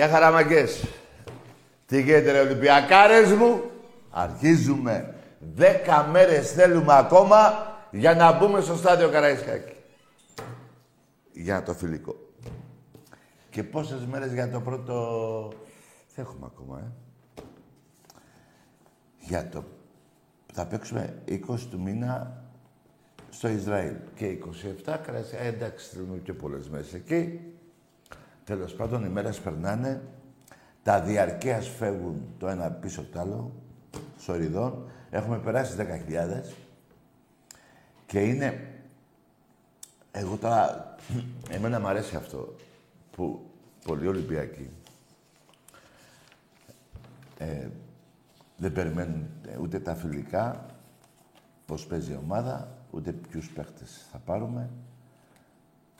[0.00, 0.84] Γεια χαραμαγκές.
[1.86, 3.62] Τι γίνεται ρε Ολυμπιακάρες μου;
[4.10, 5.14] Αρχίζουμε.
[5.54, 7.38] Δέκα μέρες θέλουμε ακόμα
[7.90, 9.72] για να μπούμε στο στάδιο Καραϊσκάκη.
[11.32, 12.16] Για το φιλικό.
[13.50, 14.94] Και πόσες μέρες για το πρώτο...
[16.06, 17.42] Θα έχουμε ακόμα, ε.
[19.18, 19.64] Για το...
[20.52, 21.38] Θα παίξουμε 20
[21.70, 22.42] του μήνα
[23.30, 23.94] στο Ισραήλ.
[24.14, 24.38] Και
[24.86, 25.42] 27 Καραϊσκάκη.
[25.42, 27.40] Ε, εντάξει, θέλουμε και πολλές μέρες εκεί.
[28.50, 30.02] Τέλος πάντων, οι μέρες περνάνε,
[30.82, 33.52] τα διαρκείας φεύγουν το ένα πίσω από το άλλο,
[34.18, 34.90] σοριδών.
[35.10, 36.42] Έχουμε περάσει 10.000
[38.06, 38.74] και είναι...
[40.10, 40.94] Εγώ τώρα...
[41.54, 42.54] Εμένα μου αρέσει αυτό
[43.10, 43.50] που
[43.84, 44.70] πολλοί Ολυμπιακοί
[47.38, 47.68] ε,
[48.56, 49.28] δεν περιμένουν
[49.60, 50.66] ούτε τα φιλικά,
[51.66, 54.70] πώς παίζει η ομάδα, ούτε ποιους παίχτες θα πάρουμε.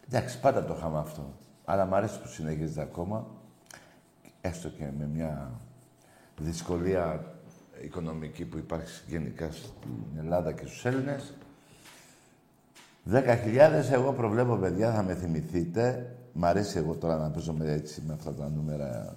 [0.08, 1.32] Εντάξει, πάντα το είχαμε αυτό.
[1.70, 3.26] Αλλά μου αρέσει που συνεχίζεται ακόμα,
[4.40, 5.50] έστω και με μια
[6.38, 7.24] δυσκολία
[7.84, 11.34] οικονομική που υπάρχει γενικά στην Ελλάδα και στους Έλληνες.
[13.10, 16.14] 10.000 εγώ προβλέπω, παιδιά, θα με θυμηθείτε.
[16.32, 19.16] Μ' αρέσει εγώ τώρα να παίζω με, έτσι, με αυτά τα νούμερα.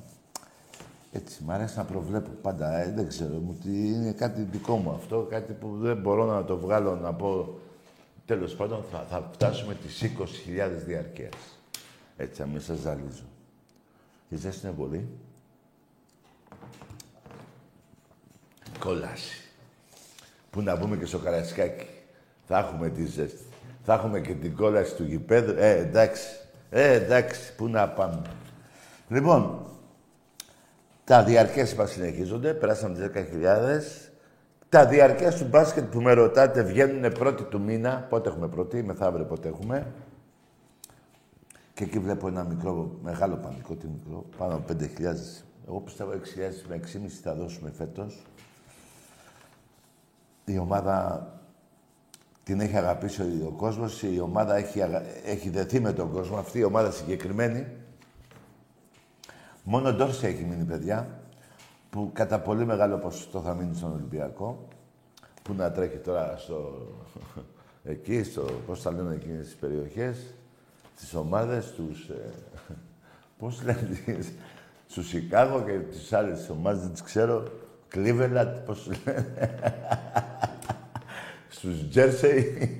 [1.11, 2.77] Έτσι, μ' αρέσει να προβλέπω πάντα.
[2.77, 6.43] Ε, δεν ξέρω, μου τι είναι κάτι δικό μου αυτό, κάτι που δεν μπορώ να
[6.43, 7.59] το βγάλω να πω.
[8.25, 11.52] Τέλος πάντων, θα, θα φτάσουμε τις 20.000 διαρκείας.
[12.17, 13.23] Έτσι, να μην σας ζαλίζω.
[14.29, 15.07] Η ζέστη είναι πολύ.
[18.79, 19.41] Κόλαση.
[20.49, 21.87] Πού να πούμε και στο Καρασκάκι.
[22.47, 23.43] Θα έχουμε τη ζέστη.
[23.83, 25.53] Θα έχουμε και την κόλαση του γηπέδου.
[25.57, 26.27] Ε, εντάξει.
[26.69, 27.55] Ε, εντάξει.
[27.55, 28.21] Πού να πάμε.
[29.09, 29.65] Λοιπόν,
[31.03, 32.53] τα διαρκές είπα συνεχίζονται.
[32.53, 34.11] Περάσαμε τις 10.000.
[34.69, 38.05] Τα διαρκές του μπάσκετ που με ρωτάτε βγαίνουν πρώτη του μήνα.
[38.09, 39.93] Πότε έχουμε πρώτη, μεθαύριο πότε έχουμε.
[41.73, 44.83] Και εκεί βλέπω ένα μικρό, μεγάλο πανικό, τι μικρό, πάνω από 5.000.
[45.67, 46.17] Εγώ πιστεύω 6.000
[46.67, 48.25] με 6.500 θα δώσουμε φέτος.
[50.45, 51.27] Η ομάδα
[52.43, 54.79] την έχει αγαπήσει ο κόσμος, η ομάδα έχει,
[55.25, 57.67] έχει δεθεί με τον κόσμο, αυτή η ομάδα συγκεκριμένη.
[59.63, 61.19] Μόνο Ντόρση έχει μείνει, παιδιά,
[61.89, 64.67] που κατά πολύ μεγάλο ποσοστό θα μείνει στον Ολυμπιακό,
[65.43, 66.87] που να τρέχει τώρα στο...
[67.83, 68.45] εκεί, στο...
[68.65, 70.33] πώς θα λένε εκείνες τις περιοχές,
[70.95, 72.09] τις ομάδες, τους...
[72.09, 72.29] Ε,
[73.39, 74.19] πώς λένε,
[74.87, 77.43] στους Σικάγο και τις άλλες ομάδες, δεν τις ξέρω.
[77.95, 79.33] Cleveland, πώς λένε.
[81.49, 82.77] στους Τζέρσεϊ.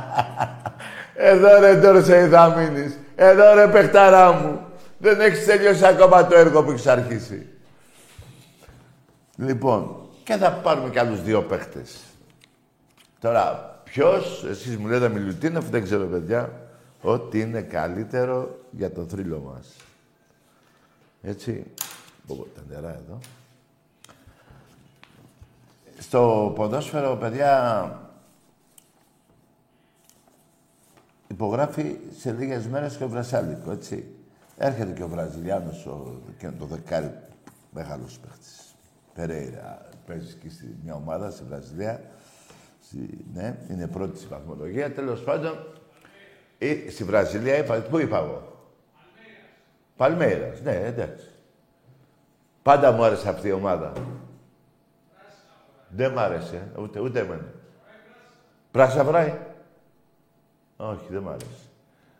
[1.14, 2.98] Εδώ ρε Τζέρσεϊ θα μείνεις.
[3.16, 4.60] Εδώ ρε παιχταρά μου.
[4.98, 7.46] Δεν έχεις τελειώσει ακόμα το έργο που έχεις αρχίσει.
[9.36, 12.00] Λοιπόν, και θα πάρουμε κι άλλους δύο παίχτες.
[13.20, 16.65] Τώρα, ποιος, εσείς μου λέτε Μιλουτίνοφ, δεν ξέρω παιδιά
[17.06, 19.74] ό,τι είναι καλύτερο για το θρύλο μας.
[21.22, 21.66] Έτσι.
[22.26, 23.18] Πω, τα νερά εδώ.
[25.98, 28.00] Στο ποδόσφαιρο, παιδιά,
[31.28, 34.04] υπογράφει σε λίγες μέρες και ο Βρασάλικο, έτσι.
[34.58, 37.12] Έρχεται και ο Βραζιλιάνος, ο, και το δεκάρι,
[37.70, 38.74] μεγάλος παίχτης.
[39.14, 42.00] Περέιρα, παίζει και στη μια ομάδα στη Βραζιλία.
[43.34, 44.92] ναι, είναι πρώτη στη βαθμολογία.
[44.92, 45.75] Τέλος πάντων,
[46.58, 48.68] ή, στη Βραζιλία είπα, πού είπα εγώ;
[49.96, 50.60] Παλμέιρας.
[50.60, 51.30] ναι, εντάξει.
[52.62, 53.92] Πάντα μου άρεσε αυτή η ομάδα.
[55.88, 57.52] Δεν μ' άρεσε, ούτε, ούτε εμένα.
[58.70, 59.34] Πράσα βράει.
[60.76, 61.46] Όχι, δεν μ' άρεσε.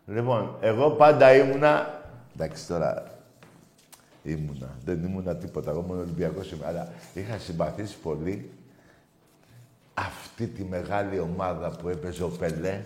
[0.05, 2.01] Λοιπόν, εγώ πάντα ήμουνα...
[2.35, 3.03] Εντάξει, τώρα
[4.23, 4.69] ήμουνα.
[4.85, 5.71] Δεν ήμουνα τίποτα.
[5.71, 6.65] Εγώ μόνο Ολυμπιακός είμαι.
[6.65, 8.51] Αλλά είχα συμπαθήσει πολύ
[9.93, 12.83] αυτή τη μεγάλη ομάδα που έπαιζε ο Πελέ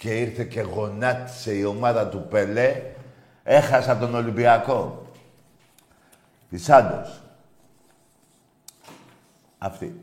[0.00, 2.82] και ήρθε και γονάτισε η ομάδα του Πελέ.
[3.42, 5.06] Έχασα τον Ολυμπιακό.
[6.50, 7.20] Της Σάντος.
[9.58, 10.00] Αυτή.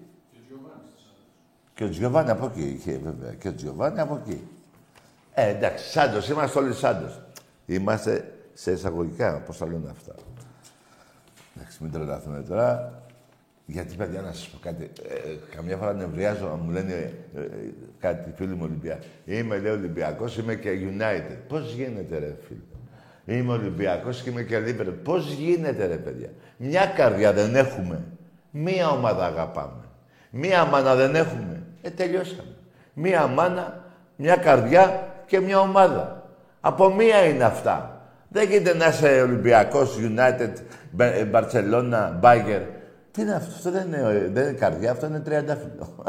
[1.74, 3.34] Και ο Τζιωβάνι από εκεί είχε βέβαια.
[3.34, 4.48] Και ο Τζιωβάνι από εκεί.
[5.34, 7.22] Ε, εντάξει, Σάντος, είμαστε όλοι Σάντος.
[7.66, 10.14] Είμαστε σε εισαγωγικά, πώς θα λένε αυτά.
[11.56, 13.02] Εντάξει, μην τρελαθούμε τώρα.
[13.70, 14.92] Γιατί, παιδιά, να σας πω κάτι.
[15.10, 17.48] Ε, καμιά φορά νευριάζω να μου λένε ε, ε,
[18.00, 19.08] κάτι φίλοι μου Ολυμπιακοί.
[19.26, 21.38] Είμαι, λέει, Ολυμπιακός, είμαι και United.
[21.48, 24.90] Πώς γίνεται, ρε, φίλε; Είμαι Ολυμπιακός και είμαι και Λίβερ.
[24.92, 28.04] Πώς γίνεται, ρε, παιδιά; Μια καρδιά δεν έχουμε.
[28.52, 29.84] Μία ομάδα αγαπάμε.
[30.30, 31.64] Μία μάνα δεν έχουμε.
[31.82, 32.56] Ε, τελειώσαμε.
[32.94, 33.84] Μία μάνα,
[34.16, 36.30] μια καρδιά και μια ομάδα.
[36.62, 38.02] Από μία είναι αυτά.
[38.30, 40.54] Δεν γίνεται να είσαι Ολυμπιακός, United,
[41.32, 42.76] Barcelona, Bayern.
[43.18, 46.04] Τι είναι αυτό, αυτό δεν είναι, δεν είναι καρδιά, αυτό είναι τριαντάφυλλο.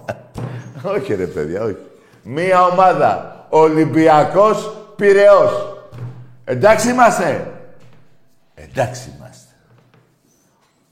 [0.96, 1.76] όχι ρε παιδιά, όχι.
[2.22, 3.46] Μία ομάδα.
[3.48, 5.52] Ολυμπιακός, Πυραιός.
[6.44, 7.52] Εντάξει είμαστε.
[8.54, 9.54] Εντάξει είμαστε.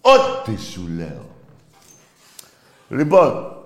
[0.01, 1.27] Ό,τι σου λέω.
[2.89, 3.63] Λοιπόν,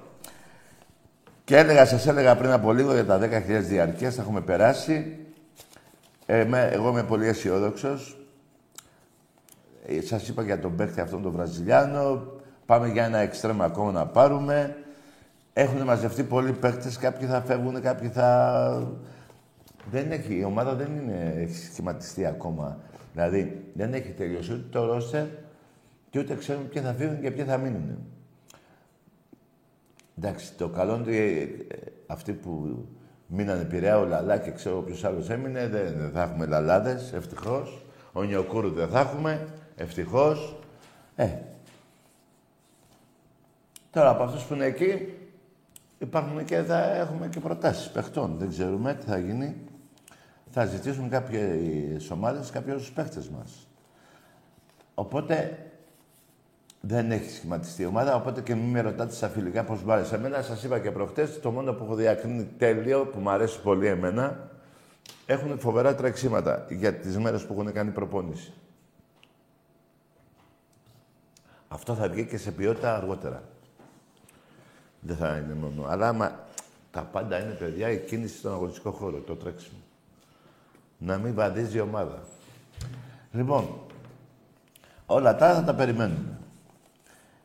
[1.45, 5.17] και έλεγα, σας έλεγα πριν από λίγο για τα 10.000 διαρκείας, θα έχουμε περάσει.
[6.27, 8.17] Ε, με, εγώ είμαι πολύ αισιόδοξος.
[9.87, 12.27] Ε, σας είπα για τον παίχτη αυτόν τον Βραζιλιάνο.
[12.67, 14.77] Πάμε για ένα εξτρέμα ακόμα να πάρουμε.
[15.53, 18.99] Έχουν μαζευτεί πολλοί παίχτες, κάποιοι θα φεύγουν, κάποιοι θα...
[19.91, 22.79] Δεν έχει, η ομάδα δεν είναι, έχει σχηματιστεί ακόμα.
[23.13, 25.27] Δηλαδή, δεν έχει τελειώσει ούτε το ρόστερ
[26.11, 27.99] και ούτε ξέρουμε ποιοι θα φύγουν και ποιοι θα μείνουν.
[30.19, 31.17] Εντάξει, το καλό είναι ότι
[31.69, 31.77] ε,
[32.07, 32.85] αυτοί που
[33.27, 37.85] μείνανε Πειραιά, ο Λαλά και ξέρω ποιος άλλος έμεινε, δεν, δεν, θα έχουμε λαλάδες, ευτυχώς.
[38.13, 39.47] Ο Νιοκούρου δεν θα έχουμε,
[39.77, 40.57] ευτυχώς.
[41.17, 41.29] Ε.
[43.91, 45.15] Τώρα από αυτούς που είναι εκεί,
[45.99, 48.37] υπάρχουν και θα έχουμε και προτάσεις παιχτών.
[48.39, 49.57] Δεν ξέρουμε τι θα γίνει.
[50.51, 53.67] Θα ζητήσουν κάποιες ομάδες κάποιου παίχτες μας.
[54.95, 55.59] Οπότε
[56.81, 60.15] δεν έχει σχηματιστεί η ομάδα, οπότε και μην με ρωτάτε στα φιλικά πώς μου άρεσε.
[60.15, 63.87] Εμένα σας είπα και προχτές, το μόνο που έχω διακρίνει τέλειο, που μου αρέσει πολύ
[63.87, 64.51] εμένα,
[65.27, 68.53] έχουν φοβερά τρεξίματα για τις μέρες που έχουν κάνει προπόνηση.
[71.73, 73.43] Αυτό θα βγει και σε ποιότητα αργότερα.
[75.01, 75.89] Δεν θα είναι μόνο.
[75.89, 76.45] Αλλά άμα
[76.91, 79.79] τα πάντα είναι παιδιά η κίνηση στον αγωνιστικό χώρο, το τρέξιμο.
[80.99, 82.19] Να μην βαδίζει η ομάδα.
[83.33, 83.81] Λοιπόν,
[85.07, 86.39] όλα τα θα τα περιμένουμε.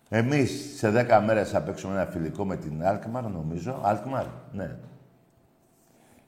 [0.09, 3.79] Εμείς σε 10 μέρες θα παίξουμε ένα φιλικό με την Αλκμαρ, νομίζω.
[3.83, 4.75] Αλκμαρ, ναι.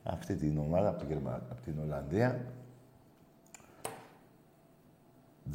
[0.04, 2.46] Αυτή την ομάδα από την, από την Ολλανδία.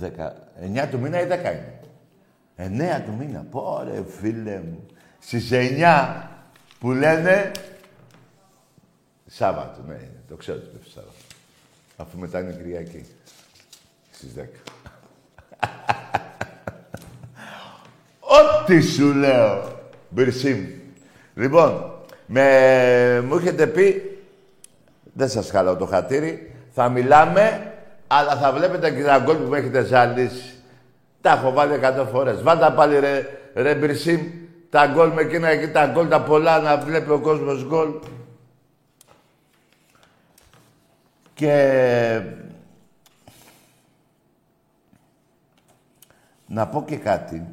[0.00, 1.83] 9 του μήνα ή 10 είναι.
[2.56, 3.46] 9 του μήνα.
[3.50, 4.86] Πόρε φίλε μου.
[5.18, 6.22] Στις 9
[6.78, 7.50] που λένε
[9.26, 11.14] Σάββατο, ναι, το ξέρω ότι πέφτει Σάββατο.
[11.96, 13.06] Αφού μετά είναι Κυριακή.
[14.10, 14.40] Στις 10.
[18.38, 19.72] Ό,τι σου λέω.
[20.08, 20.66] Μπυρσίμ.
[21.34, 21.92] Λοιπόν,
[22.26, 23.20] με...
[23.26, 24.18] μου έχετε πει,
[25.12, 27.74] δεν σας χαλάω το χατήρι, θα μιλάμε,
[28.06, 30.53] αλλά θα βλέπετε και τα γκολ που με έχετε ζαλίσει.
[31.24, 32.42] Τα έχω βάλει εκατό φορές.
[32.42, 34.20] Βάλτε πάλι ρε, ρε Μπυρσίμ,
[34.70, 37.88] τα γκολ με εκείνα εκεί, τα γκολ τα πολλά, να βλέπει ο κόσμος γκολ.
[41.34, 42.22] Και
[46.46, 47.46] να πω και κάτι.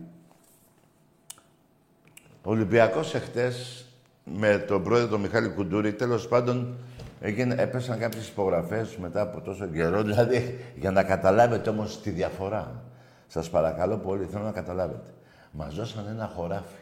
[2.44, 3.86] Ο Ολυμπιακός εχθές
[4.24, 6.78] με τον πρόεδρο τον Μιχάλη Κουντούρη, τέλος πάντων
[7.22, 12.90] έγινε, έπεσαν κάποιες υπογραφές μετά από τόσο καιρό, δηλαδή για να καταλάβετε όμως τη διαφορά.
[13.32, 15.14] Σας παρακαλώ πολύ, θέλω να καταλάβετε.
[15.52, 16.82] Μας δώσαν ένα χωράφι.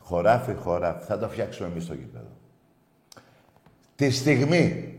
[0.00, 1.04] Χωράφι, χωράφι.
[1.04, 2.30] Θα το φτιάξουμε εμείς στο γήπεδο.
[3.96, 4.98] Τη στιγμή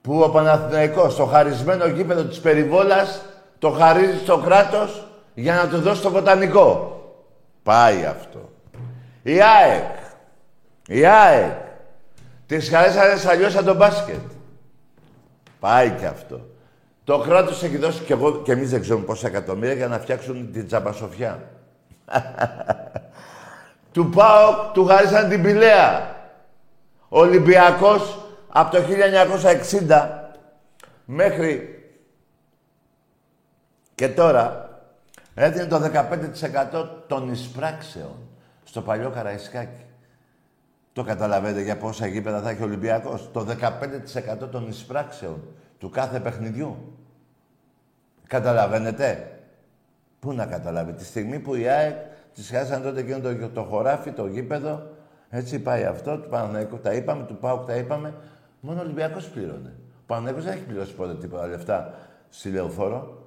[0.00, 3.22] που ο Παναθηναϊκός στο χαρισμένο γήπεδο της Περιβόλας
[3.58, 7.00] το χαρίζει στο κράτος για να του δώσει το βοτανικό.
[7.62, 8.50] Πάει αυτό.
[9.22, 9.96] Η ΑΕΚ.
[10.86, 11.58] Η ΑΕΚ.
[12.46, 14.30] Της χαρέσανε αλλιώς σαν τον μπάσκετ.
[15.60, 16.49] Πάει και αυτό.
[17.04, 20.52] Το κράτος έχει δώσει και, εγώ, και εμείς δεν ξέρουμε πόσα εκατομμύρια για να φτιάξουν
[20.52, 21.42] την τζαμπασοφιά.
[23.92, 26.16] του πάω, του χαρίσαν την Πηλαία.
[27.08, 28.82] Ο Ολυμπιακός από το
[29.88, 30.08] 1960
[31.04, 31.74] μέχρι
[33.94, 34.70] και τώρα
[35.34, 35.90] έδινε το
[36.72, 38.14] 15% των εισπράξεων
[38.64, 39.84] στο παλιό Καραϊσκάκι.
[40.92, 43.30] Το καταλαβαίνετε για πόσα γήπεδα θα έχει ο Ολυμπιακός.
[43.32, 43.46] Το
[44.42, 45.42] 15% των εισπράξεων
[45.80, 46.76] του κάθε παιχνιδιού.
[48.26, 49.34] Καταλαβαίνετε;
[50.20, 51.96] Πού να καταλάβει; Τη στιγμή που η ΑΕΚ
[52.34, 54.86] της χάσανε τότε εκείνο το, το χωράφι, το γήπεδο.
[55.30, 58.14] Έτσι πάει αυτό, του Παναγικού τα είπαμε, του Πάουκ τα είπαμε.
[58.60, 59.74] Μόνο ο Ολυμπιακός πλήρωνε.
[60.00, 61.94] Ο Παναγικός δεν έχει πληρώσει ποτέ τίποτα λεφτά
[62.28, 63.24] στη Λεωφόρο.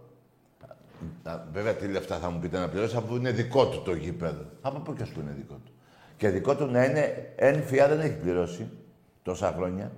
[1.54, 4.46] Βέβαια, τι λεφτά θα μου πείτε να πληρώσει, αφού είναι δικό του το γήπεδο.
[4.62, 5.72] Από πού και που είναι δικό του.
[6.18, 8.70] Και δικό του να είναι ένφια δεν έχει πληρώσει
[9.24, 9.92] τόσα χρόνια.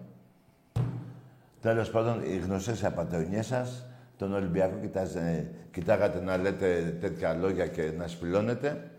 [1.65, 3.85] Τέλος πάντων, οι γνωστές απαταιωνιέ σας,
[4.17, 8.91] τον Ολυμπιακό κοιτάζε, κοιτάγατε να λέτε τέτοια λόγια και να σπηλώνετε.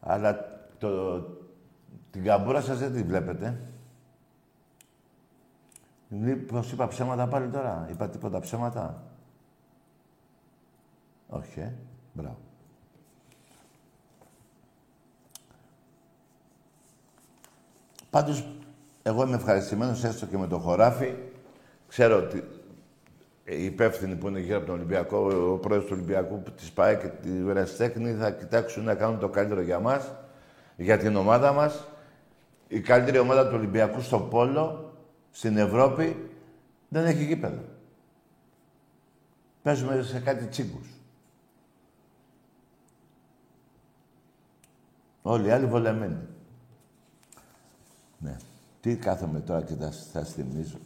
[0.00, 1.20] Αλλά το,
[2.10, 3.60] την καμπούρα σας δεν τη βλέπετε.
[6.46, 9.02] Πώς είπα ψέματα πάλι τώρα; Είπα τίποτα ψέματα;
[11.28, 11.72] Όχι, ε.
[12.12, 12.38] Μπράβο.
[18.10, 18.59] Πάντως,
[19.02, 21.14] εγώ είμαι ευχαριστημένος έστω και με το χωράφι.
[21.88, 22.44] Ξέρω ότι
[23.44, 25.18] οι υπεύθυνοι που είναι γύρω από τον Ολυμπιακό,
[25.52, 29.60] ο πρόεδρος του Ολυμπιακού της ΠΑΕ και τη Βρεσιτέχνη θα κοιτάξουν να κάνουν το καλύτερο
[29.60, 30.12] για μας,
[30.76, 31.88] για την ομάδα μας.
[32.68, 34.94] Η καλύτερη ομάδα του Ολυμπιακού στο Πόλο,
[35.30, 36.30] στην Ευρώπη,
[36.88, 37.62] δεν έχει γήπεδο.
[39.62, 40.88] Παίζουμε σε κάτι τσίγκους.
[45.22, 46.18] Όλοι οι άλλοι βολεμένοι.
[48.82, 48.94] Ναι.
[48.94, 50.78] Τι κάθομαι τώρα και θα σας θυμίζω.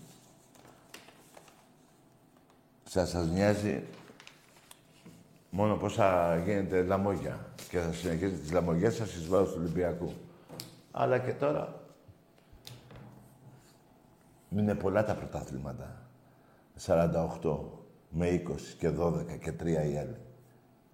[2.85, 3.83] Σας, σας νοιάζει
[5.51, 10.13] μόνο πόσα γίνεται λαμόγια και θα συνεχίσετε τις λαμογιές σας εις βάρος του Ολυμπιακού.
[10.91, 11.81] Αλλά και τώρα
[14.51, 16.03] είναι πολλά τα πρωταθλήματα.
[16.87, 17.59] 48
[18.09, 20.17] με 20 και 12 και 3 οι άλλοι.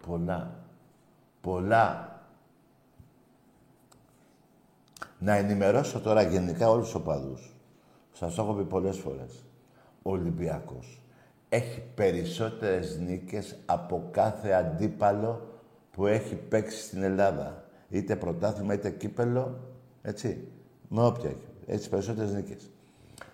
[0.07, 0.65] Πολλά.
[1.41, 2.10] Πολλά.
[5.23, 7.55] Να ενημερώσω τώρα γενικά όλους τους οπαδούς.
[8.13, 9.45] Σας το έχω πει πολλές φορές.
[10.03, 11.03] Ο Ολυμπιακός
[11.49, 15.59] έχει περισσότερες νίκες από κάθε αντίπαλο
[15.91, 17.65] που έχει παίξει στην Ελλάδα.
[17.89, 19.59] Είτε πρωτάθλημα, είτε κύπελο,
[20.03, 20.49] έτσι.
[20.89, 21.49] Με όποια έχει.
[21.67, 22.71] Έτσι περισσότερες νίκες.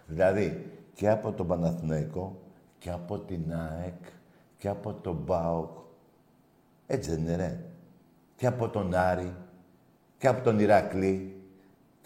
[0.07, 2.41] Δηλαδή, και από τον Παναθηναϊκό,
[2.79, 4.03] και από την ΑΕΚ,
[4.59, 5.71] και από τον ΠΑΟΚ.
[6.87, 7.61] Έτσι δεν είναι, ρε.
[8.37, 9.35] Και από τον Άρη,
[10.19, 11.36] και από τον Ηρακλή,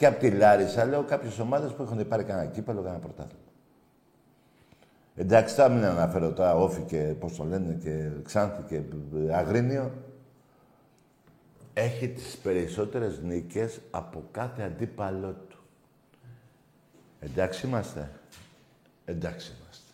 [0.00, 0.84] και από τη Λάρισα.
[0.84, 3.44] Λέω κάποιες ομάδες που έχουν πάρει κανένα κύπελο, κανένα πρωτάθλημα.
[5.16, 8.80] Εντάξει, θα μην αναφέρω τώρα όφη και πώς το λένε και ξάνθη και
[9.32, 9.92] αγρίνιο.
[11.74, 15.58] Έχει τις περισσότερες νίκες από κάθε αντίπαλό του.
[17.20, 18.10] Εντάξει είμαστε.
[19.04, 19.92] Εντάξει είμαστε.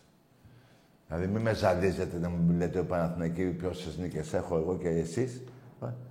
[1.08, 5.42] Δηλαδή μην με ζαλίζετε να μου λέτε ο Παναθηναϊκή πόσες νίκες έχω εγώ και εσείς.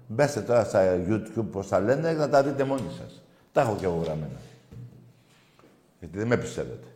[0.08, 3.25] Μπέστε τώρα στα YouTube πώς τα λένε να τα δείτε μόνοι σας.
[3.56, 4.40] Τα έχω και εγώ γραμμένα.
[6.00, 6.88] Γιατί δεν με πιστεύετε.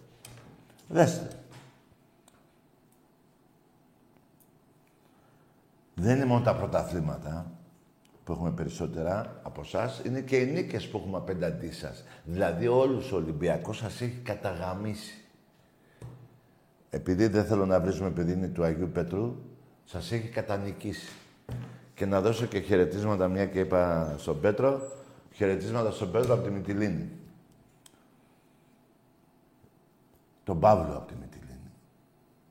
[0.88, 1.28] Δέστε.
[5.96, 7.52] Δεν είναι μόνο τα πρωταθλήματα
[8.24, 12.04] που έχουμε περισσότερα από εσάς, είναι και οι νίκες που έχουμε απέναντί σας.
[12.24, 15.24] Δηλαδή, όλους ο Ολυμπιακός σας έχει καταγαμίσει.
[16.90, 19.36] Επειδή δεν θέλω να βρίζουμε επειδή είναι του Αγίου Πετρού,
[19.86, 21.12] σας έχει κατανικήσει.
[21.94, 24.98] Και να δώσω και χαιρετίσματα, μια και είπα στον Πέτρο,
[25.40, 27.10] χαιρετίσματα στον Πέτρο από τη Μυτιλίνη.
[30.44, 31.72] Τον Παύλο από τη Μυτιλίνη.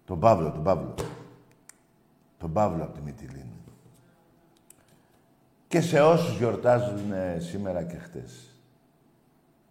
[0.05, 0.95] Τον Παύλο, τον Παύλο.
[2.39, 3.57] Τον Παύλο από τη Μυτιλίνη.
[5.69, 8.61] Και σε όσους γιορτάζουν ε, σήμερα και χτες.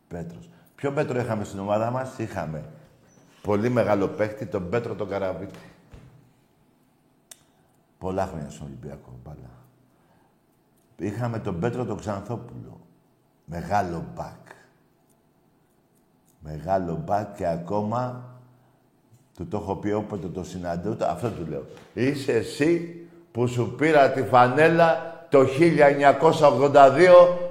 [0.08, 0.50] Πέτρος.
[0.76, 2.70] Ποιο Πέτρο είχαμε στην ομάδα μας; Είχαμε
[3.42, 5.60] πολύ μεγάλο παίχτη, τον Πέτρο τον Καραβίτη.
[7.98, 9.52] Πολλά χρόνια στον Ολυμπιακό μπάλα.
[10.98, 12.87] Είχαμε τον Πέτρο τον Ξανθόπουλο.
[13.50, 14.46] Μεγάλο μπακ.
[16.40, 18.24] Μεγάλο μπακ και ακόμα
[19.36, 21.66] του το έχω πει όποτε το συναντώ, αυτό του λέω.
[21.94, 23.02] Είσαι εσύ
[23.32, 26.98] που σου πήρα τη φανέλα το 1982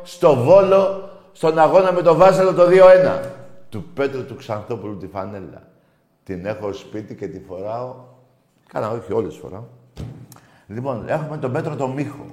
[0.02, 3.20] στο Βόλο, στον αγώνα με το Βάσελο το 2-1.
[3.68, 5.62] Του Πέτρου του Ξανθόπουλου τη φανέλα.
[6.24, 7.94] Την έχω σπίτι και τη φοράω.
[8.68, 9.64] Κάνα όχι όλες φοράω.
[10.66, 12.26] Λοιπόν, έχουμε τον Πέτρο τον Μίχο.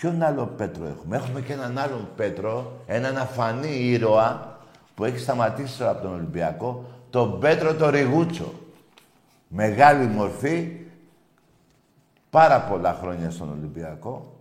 [0.00, 4.58] Ποιον άλλο Πέτρο έχουμε; Έχουμε και έναν άλλον Πέτρο, έναν αφανή ήρωα
[4.94, 8.52] που έχει σταματήσει από τον Ολυμπιακό, τον Πέτρο το Ριγούτσο.
[9.48, 10.86] Μεγάλη μορφή,
[12.30, 14.36] πάρα πολλά χρόνια στον Ολυμπιακό.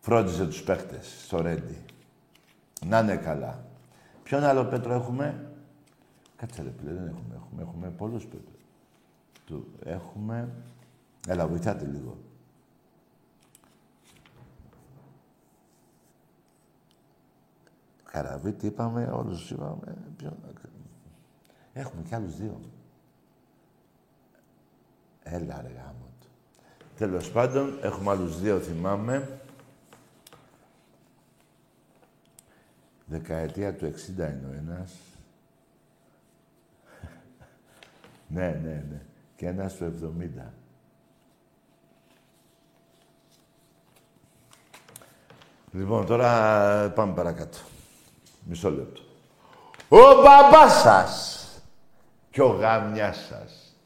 [0.00, 1.78] Φρόντιζε τους παίχτες στο Ρέντι.
[2.86, 3.64] Να είναι καλά.
[4.22, 5.46] Ποιον άλλο Πέτρο έχουμε;
[6.36, 7.34] Κάτσε ρε πλέον, δεν έχουμε.
[7.34, 8.54] Έχουμε, έχουμε πολλούς Πέτρο.
[9.46, 10.48] Του έχουμε...
[11.28, 12.16] Έλα, βοηθάτε λίγο.
[18.14, 19.96] Καραβίτη είπαμε, όλους είπαμε.
[20.16, 20.36] Ποιον...
[21.72, 22.60] Έχουμε κι άλλους δύο.
[25.22, 26.26] Έλα ρε γάμο του.
[26.96, 29.40] Τέλος πάντων, έχουμε άλλους δύο, θυμάμαι.
[33.06, 34.92] Δεκαετία του 60 είναι ο ένας.
[38.34, 39.02] ναι, ναι, ναι.
[39.36, 40.14] Και ένας του
[40.46, 40.52] 70.
[45.72, 47.58] Λοιπόν, τώρα πάμε παρακάτω.
[48.44, 49.00] Μισό λεπτό.
[49.88, 51.48] Ο μπαμπάς σας
[52.30, 53.76] και ο γάμιας σας.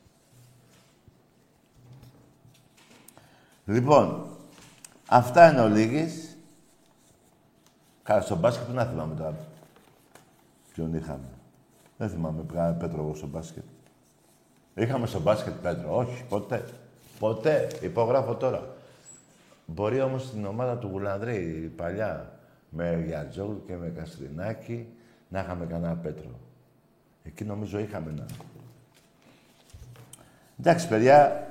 [3.65, 4.27] Λοιπόν,
[5.09, 6.37] αυτά είναι ο Λίγης.
[8.03, 9.37] Καλά, στο μπάσκετ που να θυμάμαι τώρα.
[10.73, 11.29] Ποιον είχαμε.
[11.97, 12.43] Δεν θυμάμαι
[12.79, 13.65] Πέτρο εγώ στο μπάσκετ.
[14.75, 15.97] Είχαμε στο μπάσκετ Πέτρο.
[15.97, 16.65] Όχι, ποτέ.
[17.19, 17.69] Ποτέ.
[17.81, 18.77] Υπογράφω τώρα.
[19.67, 22.38] Μπορεί όμως στην ομάδα του Γουλανδρή, παλιά,
[22.71, 24.89] με Γιατζόγλου και με Καστρινάκη,
[25.29, 26.31] να είχαμε κανένα Πέτρο.
[27.23, 28.27] Εκεί νομίζω είχαμε ένα.
[30.61, 31.49] Εντάξει, παιδιά,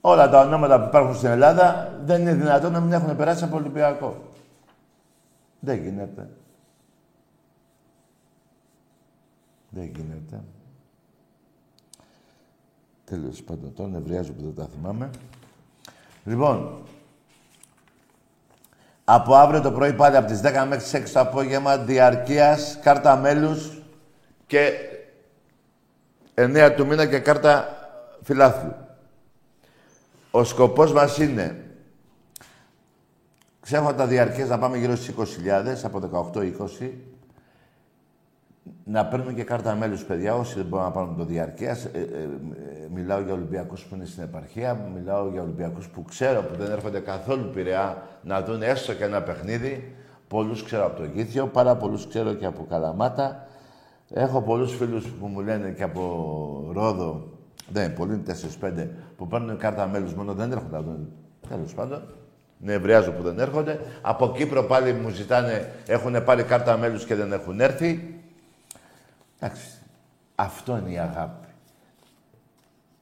[0.00, 3.56] όλα τα ονόματα που υπάρχουν στην Ελλάδα δεν είναι δυνατόν να μην έχουν περάσει από
[3.56, 4.22] Ολυμπιακό.
[5.60, 6.30] Δεν γίνεται.
[9.70, 10.42] Δεν γίνεται.
[13.04, 15.10] Τέλος πάντων, τώρα νευριάζω που δεν τα θυμάμαι.
[16.24, 16.82] Λοιπόν,
[19.04, 23.16] από αύριο το πρωί πάλι από τις 10 μέχρι τις 6 το απόγευμα διαρκείας, κάρτα
[23.16, 23.82] μέλους
[24.46, 24.72] και
[26.34, 27.68] 9 του μήνα και κάρτα
[28.22, 28.74] φιλάθλου.
[30.30, 31.64] Ο σκοπός μας είναι
[33.64, 36.90] Ξέχω τα διαρκές να πάμε γύρω στις 20.000, από 18-20.
[38.84, 41.84] Να παίρνουμε και κάρτα μέλους, παιδιά, όσοι δεν μπορούν να πάρουν το διαρκές.
[41.84, 42.28] Ε, ε, ε,
[42.94, 47.00] μιλάω για Ολυμπιακούς που είναι στην επαρχία, μιλάω για Ολυμπιακούς που ξέρω που δεν έρχονται
[47.00, 49.94] καθόλου πειραιά να δουν έστω και ένα παιχνίδι.
[50.28, 53.46] Πολλούς ξέρω από το Γήθιο, πάρα πολλούς ξέρω και από Καλαμάτα.
[54.10, 56.00] Έχω πολλούς φίλους που μου λένε και από
[56.72, 57.28] Ρόδο,
[57.68, 58.22] δεν είναι πολλοί,
[58.60, 61.08] 4-5, που παίρνουν κάρτα μέλους μόνο, δεν έρχονται να δουν.
[61.48, 62.02] Τέλος πάντων
[62.58, 63.80] νευριάζω που δεν έρχονται.
[64.02, 68.18] Από Κύπρο πάλι μου ζητάνε, έχουν πάρει κάρτα μέλους και δεν έχουν έρθει.
[69.38, 69.66] Εντάξει.
[70.34, 71.46] Αυτό είναι η αγάπη.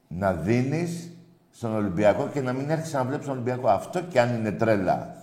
[0.08, 1.10] Να δίνεις
[1.50, 3.68] στον Ολυμπιακό και να μην έρχεσαι να βλέπεις τον Ολυμπιακό.
[3.68, 5.14] Αυτό και αν είναι τρέλα.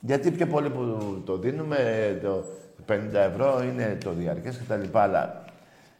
[0.00, 1.76] Γιατί πιο πολύ που το δίνουμε,
[2.22, 2.44] το
[2.88, 5.44] 50 ευρώ είναι το διαρκές και τα λοιπά, αλλά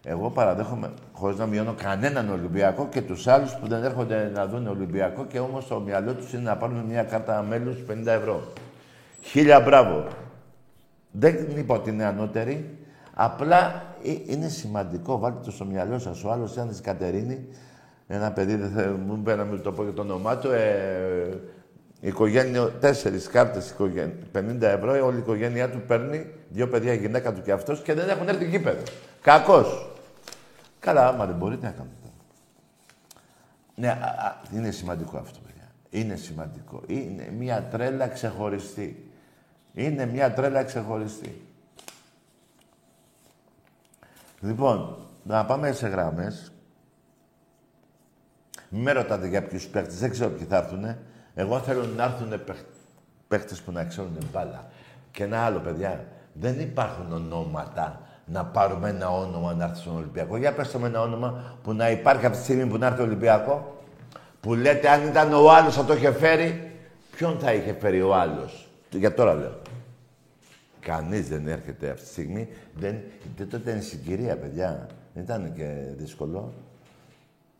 [0.04, 4.66] εγώ παραδέχομαι, χωρίς να μειώνω κανέναν Ολυμπιακό και τους άλλους που δεν έρχονται να δουν
[4.66, 8.52] Ολυμπιακό και όμως το μυαλό τους είναι να πάρουν μια κάρτα μέλους 50 ευρώ.
[9.20, 10.06] Χίλια μπράβο.
[11.10, 12.78] Δεν είπα ότι είναι ανώτερη.
[13.14, 15.18] Απλά ε, είναι σημαντικό.
[15.18, 16.24] Βάλτε το στο μυαλό σας.
[16.24, 17.46] Ο άλλος ήταν τη Κατερίνη.
[18.06, 20.50] Ένα παιδί, δεν θα μου πει να το πω για το όνομά του.
[20.50, 21.40] Ε,
[22.00, 23.74] η οικογένεια, τέσσερις κάρτες
[24.32, 27.94] 50 ευρώ, όλη η οικογένειά του παίρνει δύο παιδιά, η γυναίκα του και αυτός και
[27.94, 28.82] δεν έχουν έρθει γήπεδο.
[29.20, 29.90] Κακός.
[30.78, 31.96] Καλά, άμα δεν μπορείτε να κάνετε.
[33.74, 35.68] Ναι, α, α, είναι σημαντικό αυτό, παιδιά.
[35.90, 36.82] Είναι σημαντικό.
[36.86, 39.10] Είναι μια τρέλα ξεχωριστή.
[39.74, 41.40] Είναι μια τρέλα ξεχωριστή.
[44.42, 46.52] Λοιπόν, να πάμε σε γράμμες.
[48.68, 50.96] Μην με ρωτάτε για ποιους παίχτες, δεν ξέρω ποιοι θα έρθουν.
[51.34, 52.40] Εγώ θέλω να έρθουν
[53.28, 54.66] παίχτες που να ξέρουν μπάλα.
[55.10, 56.04] Και ένα άλλο, παιδιά.
[56.32, 60.36] Δεν υπάρχουν ονόματα να πάρουμε ένα όνομα να έρθει στον Ολυμπιακό.
[60.36, 63.04] Για πέστε με ένα όνομα που να υπάρχει από τη στιγμή που να έρθει ο
[63.04, 63.82] Ολυμπιακό.
[64.40, 66.76] Που λέτε αν ήταν ο άλλος θα το είχε φέρει.
[67.16, 69.60] Ποιον θα είχε φέρει ο άλλος; Για τώρα λέω.
[70.82, 72.48] Κανείς δεν έρχεται αυτή τη στιγμή.
[72.74, 72.96] Δεν,
[73.36, 74.86] δεν τότε είναι συγκυρία, παιδιά.
[75.14, 76.52] Δεν ήταν και δύσκολο.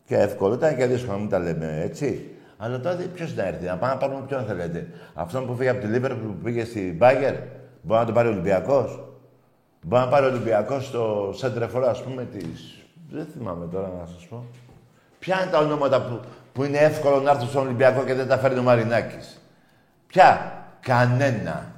[0.05, 2.29] Και εύκολο ήταν και δύσκολο, μην τα λέμε έτσι.
[2.57, 4.87] Αλλά τότε ποιος να έρθει, να πάμε να πάρουμε ποιον θέλετε.
[5.13, 7.33] Αυτόν που φύγει από τη Λίβερ που πήγε στην Μπάγκερ,
[7.81, 9.03] μπορεί να τον πάρει ο Ολυμπιακός.
[9.81, 12.45] Μπορεί να πάρει ο Ολυμπιακός στο σέντρεφορ, ας πούμε, τη.
[13.09, 14.45] Δεν θυμάμαι τώρα να σας πω.
[15.19, 16.19] Ποια είναι τα ονόματα που,
[16.53, 19.41] που είναι εύκολο να έρθουν στον Ολυμπιακό και δεν τα φέρνει ο Μαρινάκης;
[20.07, 21.72] Ποια; Κανένα.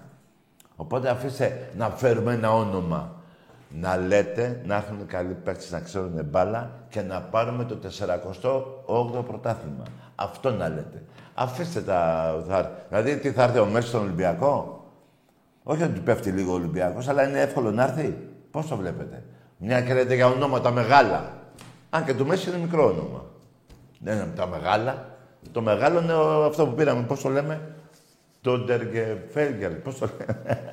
[0.75, 3.13] Οπότε αφήστε να φέρουμε ένα όνομα.
[3.69, 9.83] Να λέτε, να έρθουν καλοί παίκτες να ξέρουν μπάλα και να πάρουμε το 48ο πρωτάθλημα.
[10.15, 11.03] Αυτό να λέτε.
[11.33, 12.31] Αφήστε τα...
[12.47, 14.83] Θα, δηλαδή, τι θα έρθει ο Μέσης στον Ολυμπιακό.
[15.63, 18.17] Όχι ότι πέφτει λίγο ο Ολυμπιακός, αλλά είναι εύκολο να έρθει.
[18.51, 19.23] Πώς το βλέπετε;
[19.57, 21.33] Μια και λέτε για ονόματα μεγάλα.
[21.89, 23.23] Αν και το Μέση είναι μικρό όνομα.
[23.99, 25.05] Δεν είναι τα μεγάλα.
[25.51, 26.13] Το μεγάλο είναι
[26.45, 27.01] αυτό που πήραμε.
[27.01, 27.61] Πώς το λέμε;
[28.45, 29.71] Το Ντεργεφέλγκερ.
[29.71, 30.71] Πώς το λέμε.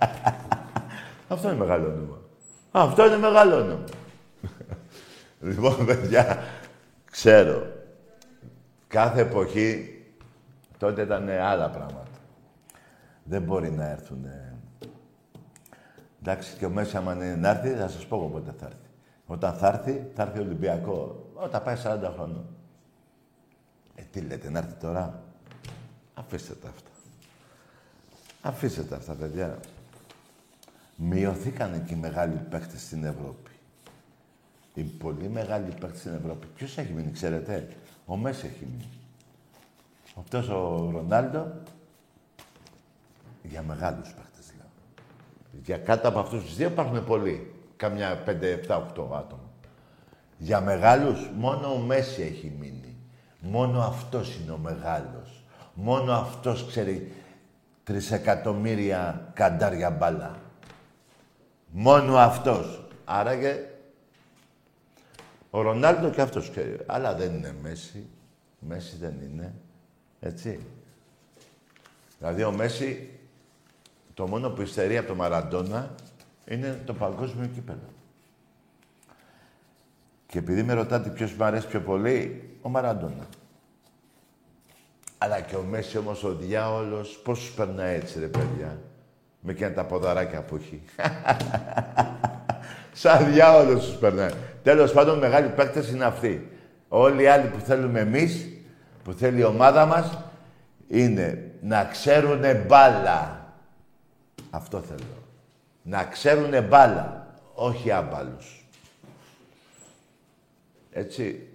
[1.29, 2.19] αυτό είναι μεγάλο όνομα.
[2.71, 3.85] Αυτό είναι μεγάλο όνομα.
[5.41, 6.39] λοιπόν, παιδιά,
[7.11, 7.67] ξέρω.
[8.87, 9.97] Κάθε εποχή
[10.79, 12.19] τότε ήταν άλλα πράγματα.
[13.25, 14.27] Δεν μπορεί να έρθουν.
[16.21, 18.91] Εντάξει, και ο Μέσης, άμα είναι να έρθει, θα σας πω εγώ πότε θα έρθει.
[19.27, 21.31] Όταν θα έρθει, θα έρθει Ολυμπιακό.
[21.35, 22.47] Όταν πάει 40 χρόνων.
[23.95, 25.23] Ε, τι λέτε, να έρθει τώρα;
[26.15, 26.92] Αφήστε τα αυτά.
[28.43, 29.59] Αφήστε τα αυτά, παιδιά.
[30.97, 33.51] Μειωθήκαν και οι μεγάλοι παίχτες στην Ευρώπη.
[34.75, 36.47] Οι πολύ μεγάλοι παίχτες στην Ευρώπη.
[36.57, 37.69] Ποιος έχει μείνει, ξέρετε;
[38.07, 38.89] Ο Μέση έχει μείνει.
[40.19, 41.53] Αυτός ο Ρονάλντο
[43.43, 44.67] για μεγάλους παίχτες λέω.
[45.63, 47.55] Για κάτω από αυτούς τους δύο υπάρχουν πολλοί.
[47.77, 49.51] Κάμια 5, 7, 8 άτομα.
[50.39, 52.97] Για μεγάλους μόνο ο Μέση έχει μείνει.
[53.41, 55.45] Μόνο αυτός είναι ο μεγάλος.
[55.75, 57.13] Μόνο αυτός ξέρει
[57.85, 60.37] τρισεκατομμύρια καντάρια μπάλα.
[61.67, 62.87] Μόνο αυτός.
[63.05, 63.65] Άρα και
[65.51, 66.77] ο Ρονάλντο και αυτός ξέρει.
[66.87, 68.09] Αλλά δεν είναι Μέση.
[68.59, 69.55] Μέση δεν είναι.
[70.21, 70.67] Έτσι.
[72.19, 73.11] Δηλαδή ο Μέση
[74.15, 75.95] το μόνο που υστερεί από το Μαραντόνα
[76.49, 77.89] είναι το παγκόσμιο κύπελο.
[80.27, 83.27] Και επειδή με ρωτάτε ποιος μου αρέσει πιο πολύ, ο Μαραντόνα.
[85.23, 88.79] Αλλά και ο Μέση όμως ο διάολος, πώς σου περνάει έτσι ρε παιδιά.
[89.41, 90.83] Με και τα ποδαράκια που έχει.
[92.93, 94.31] Σαν διάολος σου περνάει.
[94.63, 96.51] Τέλος πάντων, μεγάλοι παίκτες είναι αυτοί.
[96.89, 98.49] Όλοι οι άλλοι που θέλουμε εμείς,
[99.05, 100.19] που θέλει η ομάδα μας,
[100.89, 103.47] είναι να ξέρουνε μπάλα.
[104.51, 105.27] Αυτό θέλω.
[105.83, 108.67] Να ξέρουνε μπάλα, όχι άμπαλους.
[110.91, 111.47] Έτσι.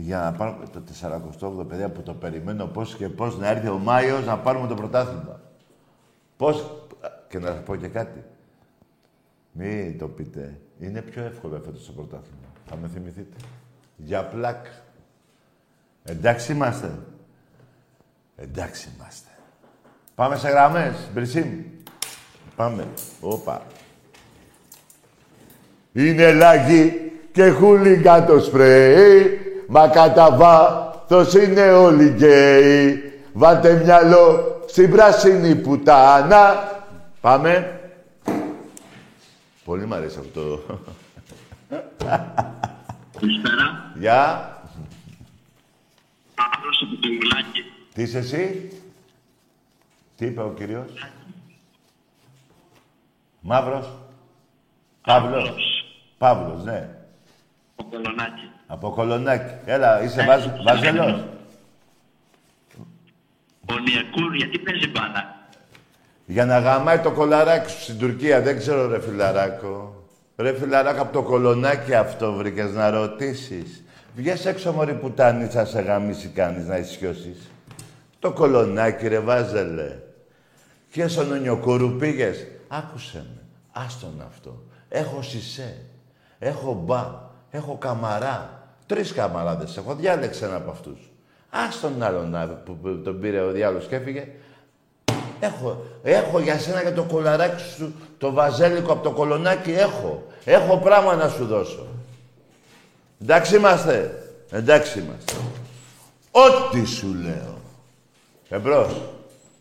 [0.00, 0.82] Για να πάρουμε το
[1.40, 4.74] 48ο παιδιά που το περιμένω πώς και πώς να έρθει ο Μάιος να πάρουμε το
[4.74, 5.40] πρωτάθλημα.
[6.36, 6.86] Πώς...
[7.28, 8.24] Και να σας πω και κάτι.
[9.52, 10.60] Μην το πείτε.
[10.78, 12.48] Είναι πιο εύκολο φέτος το πρωτάθλημα.
[12.66, 13.36] Θα με θυμηθείτε.
[13.96, 14.66] Για πλάκ.
[16.04, 16.98] Εντάξει είμαστε.
[18.36, 19.28] Εντάξει είμαστε.
[20.14, 21.08] Πάμε σε γραμμές.
[21.14, 21.62] Μπρισίμ.
[22.56, 22.86] Πάμε.
[23.20, 23.62] Όπα.
[25.92, 29.47] Είναι λάγι και χούλιγκα το σπρέι.
[29.70, 33.02] Μα κατά βάθος είναι όλοι γκέι.
[33.32, 36.72] Βάλτε μυαλό στην πράσινη πουτάνα.
[37.20, 37.80] Πάμε.
[39.64, 40.60] Πολύ μ' αρέσει αυτό.
[43.20, 43.92] Καλησπέρα.
[43.98, 44.52] Γεια.
[46.34, 47.62] Παύλος από το Μουλάκι.
[47.94, 48.72] Τι είσαι εσύ;
[50.16, 50.92] Τι είπε ο κύριος;
[53.40, 53.86] Μαύρος.
[55.02, 55.54] Παύλος.
[56.18, 56.88] Παύλος, ναι.
[57.80, 58.50] Από Κολονάκι.
[58.66, 59.54] Από Κολονάκι.
[59.64, 61.24] Έλα, είσαι βάζ, βάζελος.
[63.70, 65.36] Ο Νιακούρ, γιατί παίζει μπάλα;
[66.26, 68.40] Για να γαμάει το κολαράκι σου στην Τουρκία.
[68.40, 70.02] Δεν ξέρω, ρε φιλαράκο.
[70.36, 73.84] Ρε φιλαράκο, από το κολονάκι αυτό βρήκες να ρωτήσεις.
[74.14, 77.50] Βγες έξω, μωρή πουτάνη, θα σε γαμίσει κανείς να ισιώσεις.
[78.18, 79.96] Το κολονάκι, ρε βάζελε.
[80.90, 82.46] Και στον Ονιοκούρου πήγες.
[82.68, 83.42] Άκουσε με.
[83.72, 84.62] Άστον αυτό.
[84.88, 85.76] Έχω σισέ.
[86.38, 87.27] Έχω μπα.
[87.50, 88.50] Έχω καμαρά.
[88.86, 89.94] Τρεις καμαράδες έχω.
[89.94, 90.98] Διάλεξε ένα από αυτούς.
[91.50, 94.28] Άστον άλλον να- που, που τον πήρε ο διάλογος και έφυγε.
[95.40, 100.26] Έχω, έχω για σένα και το κολαράκι σου, το βαζέλικο από το κολονάκι έχω.
[100.44, 101.86] Έχω πράγμα να σου δώσω.
[103.22, 104.22] Εντάξει είμαστε.
[104.50, 105.32] Εντάξει είμαστε.
[106.30, 107.58] Ό,τι σου λέω.
[108.48, 109.00] Εμπρός.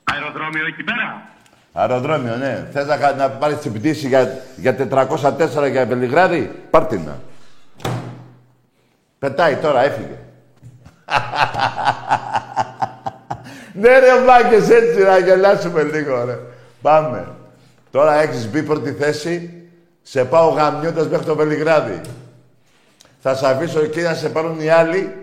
[0.03, 1.27] Αεροδρόμιο εκεί πέρα;
[1.73, 2.67] Αεροδρόμιο, ναι.
[2.71, 7.17] Θες να, κα- να πάρεις την πτήση για, για 404 για Βελιγράδι; Πάρ' την να.
[9.19, 10.17] Πετάει τώρα, έφυγε.
[13.73, 16.39] ναι ρε μάγκες, έτσι να γελάσουμε λίγο ρε.
[16.81, 17.27] Πάμε.
[17.91, 19.51] Τώρα έχεις μπει πρώτη θέση.
[20.01, 22.01] Σε πάω γαμιώντας μέχρι το Βελιγράδι.
[23.19, 25.15] Θα σε αφήσω εκεί να σε πάρουν οι άλλοι,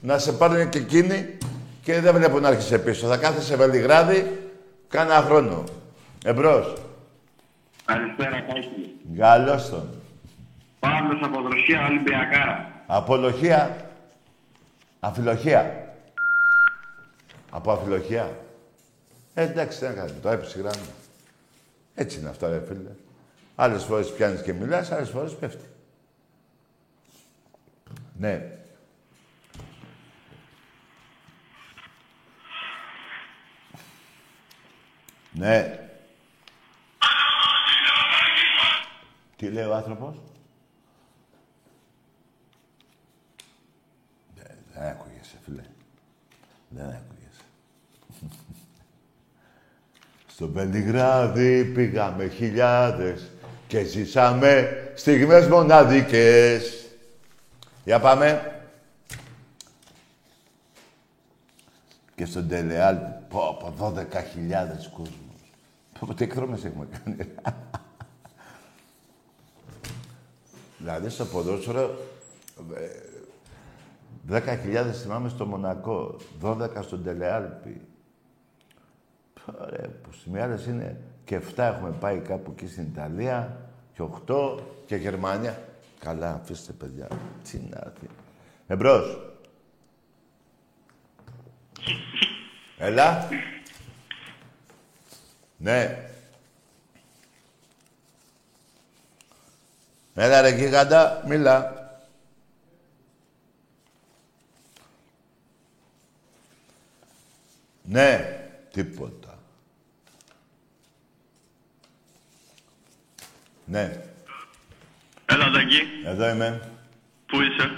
[0.00, 1.38] να σε πάρουν και εκείνοι
[1.82, 3.06] και δεν βλέπω να έρχεσαι πίσω.
[3.06, 4.38] Θα κάθεσαι σε Βελιγράδι
[4.88, 5.64] κάνα χρόνο.
[6.24, 6.72] Εμπρός.
[7.84, 8.96] Καλησπέρα, Κάκη.
[9.18, 9.88] Καλώς τον.
[10.80, 12.69] Παύλος από Δροσία, Ολυμπιακάρα.
[12.92, 13.90] Απολοχία.
[15.00, 15.94] Αφιλοχία.
[17.50, 18.38] Από αφιλοχία.
[19.34, 20.20] Ε, εντάξει, τι να κάνουμε.
[20.20, 20.86] Το έπεισε η γράμμα.
[21.94, 22.90] Έτσι είναι αυτά, ρε φίλε.
[23.54, 25.64] Άλλες φορές πιάνεις και μιλάς, άλλες φορές πέφτει.
[28.18, 28.58] Ναι.
[35.32, 35.88] Ναι.
[39.36, 40.16] Τι λέει ο άνθρωπος;
[44.34, 44.96] Δεν, δεν
[45.30, 45.62] ακούγεσαι, φίλε.
[46.68, 47.44] Δεν ακούγεσαι.
[50.34, 53.30] Στο Πελιγράδι πήγαμε χιλιάδες
[53.66, 56.86] και ζήσαμε στιγμές μοναδικές.
[57.84, 58.54] Για πάμε.
[62.14, 62.96] Και στον Τελεάλ,
[63.28, 63.96] πω, από 12.000
[64.92, 65.18] κόσμος.
[65.98, 67.16] Πω, τι εκδρόμες έχουμε κάνει.
[70.78, 71.98] δηλαδή στο ποδόσφαιρο,
[74.28, 77.80] 10.000 θυμάμαι στο Μονακό, 12 στον Τελεάλπη.
[79.60, 83.56] Ωραία, που στις άλλες είναι και 7 έχουμε πάει κάπου εκεί στην Ιταλία
[83.94, 85.62] και 8 και Γερμανία.
[85.98, 87.08] Καλά, αφήστε παιδιά.
[87.50, 87.92] Τι να
[88.66, 89.34] Εμπρός.
[92.78, 93.28] Έλα.
[95.56, 96.10] Ναι.
[100.14, 101.79] Έλα ρε γίγαντα, μίλα.
[107.90, 108.40] Ναι,
[108.72, 109.38] τίποτα.
[113.64, 114.02] Ναι.
[115.26, 115.80] Έλα, Δακή.
[116.04, 116.70] Εδώ είμαι.
[117.26, 117.70] Πού είσαι;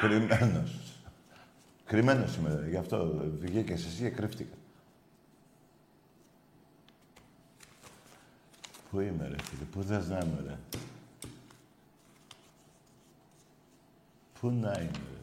[0.00, 0.80] Κρυμμένος.
[1.84, 4.56] Κρυμμένος είμαι, γι' αυτό βγήκες εσύ και κρύφτηκα.
[8.90, 10.58] Πού είμαι ρε φίλε, πού θες να είμαι ρε;
[14.40, 15.21] Πού να είμαι ρε;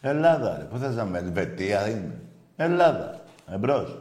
[0.00, 2.20] Ελλάδα ρε, πού θες να είμαι, Ελβετία είμαι.
[2.56, 3.20] Ελλάδα,
[3.52, 3.98] εμπρός.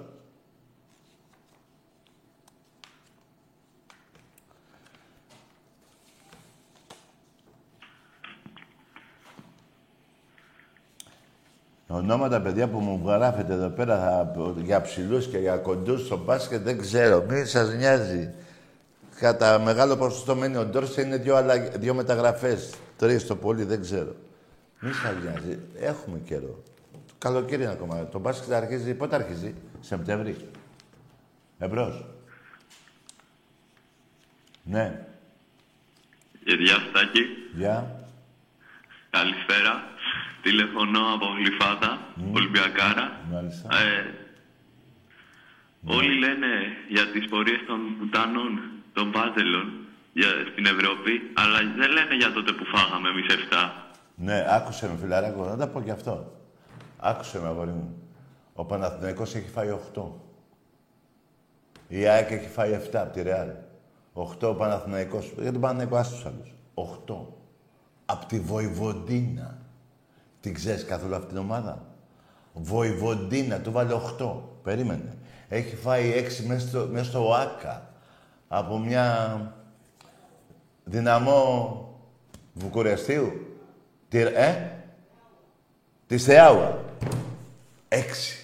[11.91, 14.33] Ονόματα, παιδιά, που μου γράφετε εδώ πέρα θα,
[14.63, 17.25] για ψηλούς και για κοντούς στο μπάσκετ, δεν ξέρω.
[17.29, 18.33] Μη σας νοιάζει.
[19.19, 21.57] Κατά μεγάλο ποσοστό μένει ο Ντόρσε, είναι δύο, αλλα...
[21.57, 22.73] δύο μεταγραφές.
[22.97, 24.15] Τρεις το πολύ, δεν ξέρω.
[24.79, 25.59] Μη σας νοιάζει.
[25.75, 26.63] Έχουμε καιρό.
[27.17, 28.05] Καλοκαίρι είναι ακόμα.
[28.07, 30.49] Το μπάσκετ αρχίζει, πότε αρχίζει, Σεπτέμβρη.
[31.57, 32.05] Εμπρός.
[34.63, 35.05] Ναι.
[36.43, 37.21] Γεια Στάκη.
[37.53, 38.05] Γεια.
[39.09, 39.83] Καλησπέρα.
[40.41, 41.99] Τηλεφωνώ από Γλυφάδα,
[42.33, 43.19] Ολυμπιακάρα.
[43.31, 43.69] Μάλιστα.
[43.77, 44.13] Ε,
[45.85, 46.47] Όλοι λένε
[46.89, 48.61] για τις πορείες των πουτάνων,
[48.93, 49.71] των πάζελων
[50.13, 53.88] για, στην Ευρώπη, αλλά δεν λένε για τότε που φάγαμε εμείς 7.
[54.21, 56.31] Ναι, άκουσε με φιλαράκο, να τα πω κι αυτό.
[56.97, 57.95] Άκουσε με, αγόρι μου.
[58.53, 60.03] Ο Παναθηναϊκός έχει φάει 8.
[61.87, 63.49] Η ΑΕΚ έχει φάει 7 από τη Ρεάλ.
[64.13, 65.33] 8 ο Παναθηναϊκός.
[65.37, 66.53] Για τον Παναθηναϊκό, άσου τους άλλους.
[66.73, 67.27] 8.
[68.05, 69.57] Από τη Βοηβοντίνα.
[70.39, 71.85] Την ξέρεις καθόλου αυτή την ομάδα;
[72.53, 74.41] Βοηβοντίνα, του βάλε 8.
[74.63, 75.17] Περίμενε.
[75.47, 77.89] Έχει φάει 6 μέσα στο, μέσα στο ΟΑΚΑ.
[78.47, 79.39] Από μια
[80.83, 81.83] δυναμό
[82.53, 83.48] Βουκουρεστίου.
[84.09, 84.71] Τι, ε;
[86.07, 86.79] Τη Θεάουα.
[87.87, 88.37] Έξι.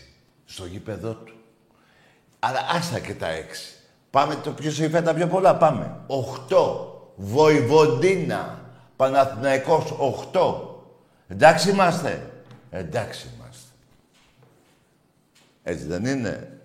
[0.46, 1.34] Στο γήπεδό του.
[2.40, 3.74] Αλλά άστα και τα έξι.
[4.10, 5.56] Πάμε το ποιος είπε τα πιο πολλά.
[5.56, 6.00] Πάμε.
[6.08, 6.94] Οχτώ.
[7.16, 8.60] Βοηβοντίνα.
[8.96, 9.92] Παναθηναϊκός.
[9.98, 10.70] Οχτώ.
[11.28, 12.32] Εντάξει είμαστε.
[12.70, 13.70] Εντάξει είμαστε.
[15.64, 16.60] Έτσι δεν είναι;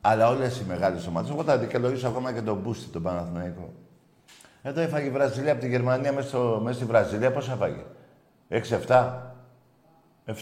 [0.00, 3.72] Αλλά όλες οι μεγάλες ομάδες, εγώ θα δικαιολογήσω ακόμα και τον Μπούστη, τον Παναθηναϊκό.
[4.68, 7.32] Εδώ έφαγε η Βραζιλία από τη Γερμανία μέσα, στο, μέσα στη Βραζιλία.
[7.32, 7.84] Πόσα έφαγε;
[8.86, 9.12] 6-7.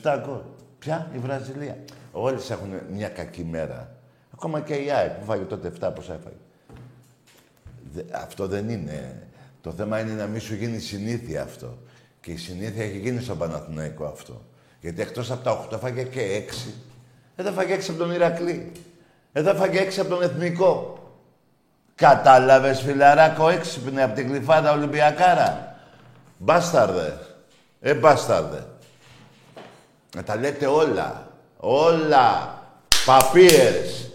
[0.03, 0.39] 7 γκολ.
[0.79, 1.79] Ποια; Η Βραζιλία.
[2.13, 3.97] Όλες έχουν μια κακή μέρα.
[4.35, 6.37] Ακόμα και η ΑΕΚ που φάγε τότε 7 πόσα έφαγε;
[8.13, 9.27] αυτό δεν είναι.
[9.61, 11.79] Το θέμα είναι να μην σου γίνει συνήθεια αυτό.
[12.21, 14.43] Και η συνήθεια έχει γίνει στον Παναθηναϊκό αυτό.
[14.81, 16.73] Γιατί εκτός από τα 8 φάγε και 6.
[17.37, 18.73] Εδώ φάγε 6 από τον Ηρακλή.
[19.33, 20.96] Εδώ φάγε 6 από τον Εθνικό.
[21.97, 25.77] Κατάλαβες φιλαράκο έξυπνε από την κλειφάδα Ολυμπιακάρα.
[26.39, 27.19] Μπάσταρδε.
[27.81, 28.67] Ε, μπάσταρδε.
[30.17, 31.29] Να τα λέτε όλα.
[31.57, 32.55] Όλα.
[33.05, 34.11] Παπίες.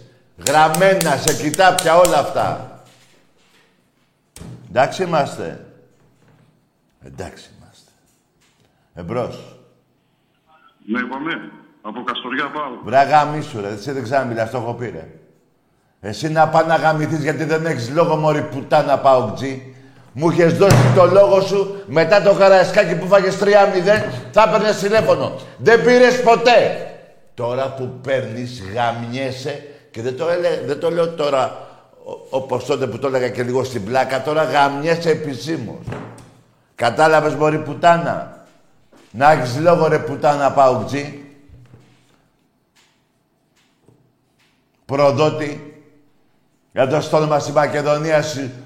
[0.48, 2.80] Γραμμένα σε κοιτάπια όλα αυτά.
[4.70, 5.66] Εντάξει είμαστε.
[7.04, 7.92] Εντάξει είμαστε.
[8.94, 9.56] Εμπρός.
[10.86, 11.52] Ναι, πάμε.
[11.82, 12.80] Από Καστοριά πάω.
[12.84, 13.68] Βράγα μίσου ρε.
[13.68, 15.08] Εσύ δεν ξαναμιλάς, το έχω πει ρε.
[16.02, 19.76] Εσύ να πά να γαμηθείς γιατί δεν έχεις λόγο μωρή πουτάνα πάω τζι.
[20.14, 23.46] Μου είχες δώσει το λόγο σου μετά το καραϊσκάκι που φάγες 3-0
[24.32, 25.40] θα έπαιρνες τηλέφωνο.
[25.58, 26.86] Δεν πήρες ποτέ.
[27.34, 31.68] Τώρα που παίρνεις γαμιέσαι και δεν το, έλε, δεν το λέω τώρα
[32.30, 35.86] όπως τότε που το έλεγα και λίγο στην πλάκα, τώρα γαμιέσαι επισήμως.
[36.76, 38.46] Κατάλαβες μωρή πουτάνα.
[39.12, 41.26] Να έχεις λόγο ρε πουτάνα παουτζή.
[44.86, 45.71] Προδότη.
[46.72, 48.24] Για το στόλμα στη Μακεδονία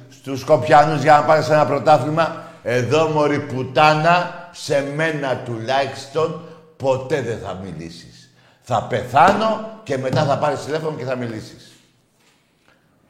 [0.09, 2.43] στους Σκοπιανούς για να πάρεις ένα πρωτάθλημα.
[2.63, 6.41] Εδώ, μωρή πουτάνα, σε μένα τουλάχιστον,
[6.77, 8.29] ποτέ δεν θα μιλήσεις.
[8.61, 11.71] Θα πεθάνω και μετά θα πάρεις τηλέφωνο και θα μιλήσεις.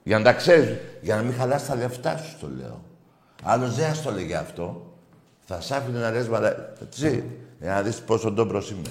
[0.03, 2.81] Για να τα ξέρεις, για να μην χαλάς τα λεφτά σου, το λέω.
[3.43, 4.81] Άλλος δεν το λέγει αυτό.
[5.45, 6.73] Θα σ' άφηνε να λες μαλα...
[6.81, 7.23] Έτσι,
[7.59, 8.89] για να δεις πόσο ντόμπρος είμαι.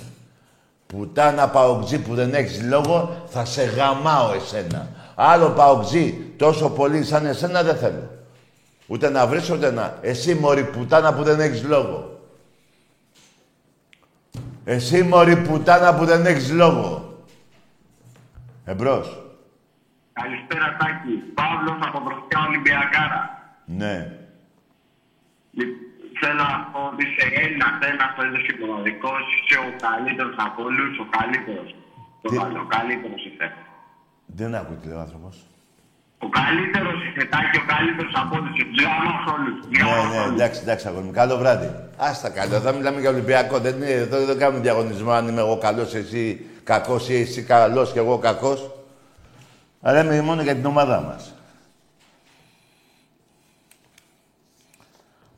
[0.87, 4.89] Πουτάνα παοξή που δεν έχεις λόγο, θα σε γαμάω εσένα.
[5.15, 8.11] Άλλο παοξή, τόσο πολύ σαν εσένα δεν θέλω.
[8.87, 9.99] Ούτε να βρεις, ούτε να...
[10.01, 12.21] Εσύ μωρή πουτάνα που δεν έχεις λόγο.
[14.65, 17.19] Εσύ μωρή πουτάνα που δεν έχεις λόγο.
[18.65, 19.23] Εμπρός.
[20.13, 21.15] Καλησπέρα Τάκη.
[21.35, 23.23] Παύλος από Δροσιά Ολυμπιακάρα.
[23.65, 24.19] Ναι.
[26.21, 28.55] Θέλω να πω ότι σε ένας θέμα το είδος και
[29.35, 31.71] είσαι ο καλύτερος από όλους, ο καλύτερος.
[32.63, 33.47] Ο καλύτερος είσαι.
[34.37, 35.37] Δεν άκουει τι λέει ο άνθρωπος.
[36.19, 36.95] Ο καλύτερος
[37.31, 38.59] Τάκη, ο καλύτερος από όλους.
[39.35, 39.55] όλους.
[39.69, 41.71] Ναι, ναι, εντάξει, εντάξει, αγόρι Καλό βράδυ.
[41.97, 43.59] Άστα καλό, θα μιλάμε για Ολυμπιακό.
[43.59, 47.93] Δεν, είναι, δεν, δεν κάνουμε διαγωνισμό αν είμαι εγώ καλός, εσύ κακός ή εσύ καλός
[47.93, 48.71] και εγώ κακός.
[49.83, 51.35] Αλλά είμαι μόνο για την ομάδα μας.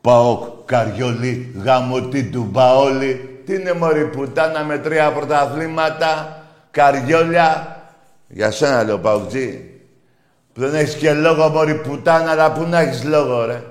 [0.00, 3.40] Πάω Καριόλι, γαμωτή του Μπαόλι.
[3.46, 6.42] Τι είναι μωρή πουτάνα με τρία πρωταθλήματα.
[6.70, 7.75] Καριόλια.
[8.28, 9.70] Για σένα λέω Παουτζή.
[10.52, 13.62] Που δεν έχεις και λόγο μωρή πουτάνα, αλλά πού να έχεις λόγο ρε.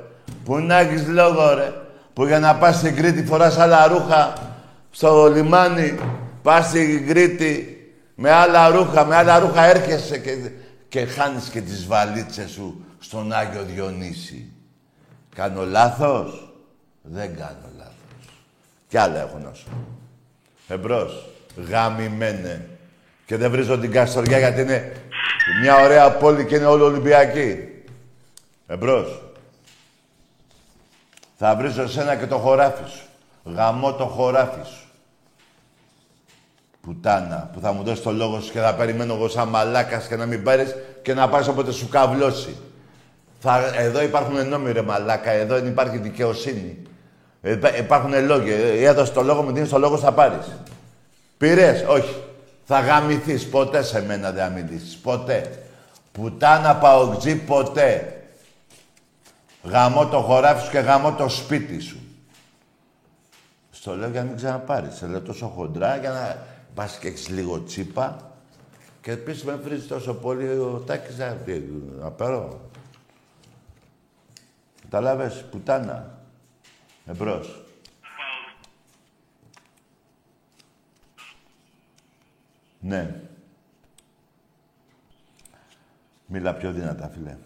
[0.43, 1.73] Πού να έχεις λόγο ρε.
[2.13, 4.33] Που για να πας στην Κρήτη φοράς άλλα ρούχα
[4.91, 5.99] στο λιμάνι.
[6.41, 7.75] Πας στην Κρήτη
[8.15, 10.51] με άλλα ρούχα, με άλλα ρούχα έρχεσαι και,
[10.87, 14.51] και χάνεις και τις βαλίτσες σου στον Άγιο Διονύση.
[15.35, 16.53] Κάνω λάθος;
[17.01, 17.93] Δεν κάνω λάθος.
[18.87, 19.67] Κι άλλα έχω να σου.
[20.67, 21.29] Εμπρός.
[21.69, 22.69] Γαμημένε.
[23.25, 24.91] Και δεν βρίζω την Καστοριά γιατί είναι
[25.61, 27.67] μια ωραία πόλη και είναι όλο Ολυμπιακή.
[28.67, 29.21] Εμπρός.
[31.37, 33.05] Θα βρίζω εσένα και το χωράφι σου.
[33.43, 34.83] Γαμώ το χωράφι σου.
[36.81, 40.15] Πουτάνα, που θα μου δώσεις το λόγο σου και θα περιμένω εγώ σαν μαλάκας και
[40.15, 42.55] να μην πάρεις και να πάρεις όποτε σου καβλώσει.
[43.39, 46.77] Θα, εδώ υπάρχουν νόμοι ρε μαλάκα, εδώ δεν υπάρχει δικαιοσύνη.
[47.41, 48.55] Ε, υπάρχουν λόγια.
[48.55, 50.45] Ε, έδωσε το λόγο, μου δίνεις το λόγο, θα πάρεις.
[51.37, 52.15] Πήρες, όχι.
[52.65, 53.49] Θα γαμηθείς.
[53.49, 54.97] Ποτέ σε μένα δεν θα μιλήσεις.
[54.97, 55.63] Ποτέ.
[56.11, 58.19] Πουτάνα παοκτζή ποτέ.
[59.63, 61.99] Γαμώ το χωράφι σου και γαμώ το σπίτι σου.
[63.71, 64.95] Στο λέω για να μην ξαναπάρεις.
[64.95, 68.31] Σε λέω τόσο χοντρά για να πας και έχεις λίγο τσίπα.
[69.01, 71.37] Και επίσης με βρίζεις τόσο πολύ ο Τάκης να,
[71.99, 72.69] να πάρω.
[74.81, 76.17] Καταλάβες, πουτάνα.
[77.05, 77.64] Εμπρός.
[82.85, 83.15] Ναι.
[86.27, 87.37] Μίλα πιο δυνατά, φίλε.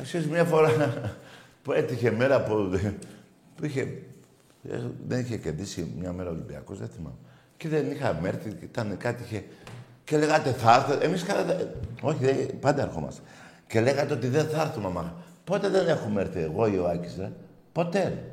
[0.00, 0.70] Εσείς μια φορά
[1.62, 2.80] που έτυχε μέρα που,
[3.56, 4.02] που είχε,
[5.06, 7.16] δεν είχε κερδίσει μια μέρα Ολυμπιακός, δεν θυμάμαι.
[7.56, 9.44] Και δεν είχαμε έρθει, ήταν κάτι είχε...
[10.04, 11.04] Και λέγατε θα έρθετε.
[11.04, 11.74] Εμείς κάνατε...
[12.00, 13.22] Όχι, πάντα ερχόμαστε.
[13.66, 15.14] Και λέγατε ότι δεν θα έρθουμε, μα.
[15.44, 17.32] Πότε δεν έχουμε έρθει εγώ ή ο Άκης, ρε;
[17.72, 18.31] Ποτέ.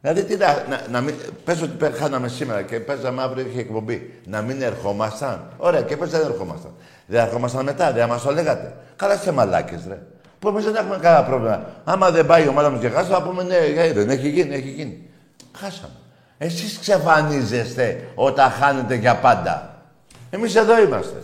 [0.00, 4.20] Δηλαδή, τι να, να, να μην, πες ότι χάναμε σήμερα και παίζαμε αύριο είχε εκπομπή.
[4.24, 5.52] Να μην ερχόμασταν.
[5.56, 6.70] Ωραία, και πες δεν ερχόμασταν.
[7.06, 8.74] Δεν ερχόμασταν μετά, δεν μας το λέγατε.
[8.96, 9.98] Καλά σε μαλάκες, ρε.
[10.38, 11.66] Που εμείς δεν έχουμε κανένα πρόβλημα.
[11.84, 14.68] Άμα δεν πάει η ομάδα μας και χάσει, θα πούμε ναι, δεν έχει γίνει, έχει
[14.68, 15.08] γίνει.
[15.56, 15.92] Χάσαμε.
[16.38, 19.82] Εσείς ξεφανίζεστε όταν χάνετε για πάντα.
[20.30, 21.22] Εμείς εδώ είμαστε.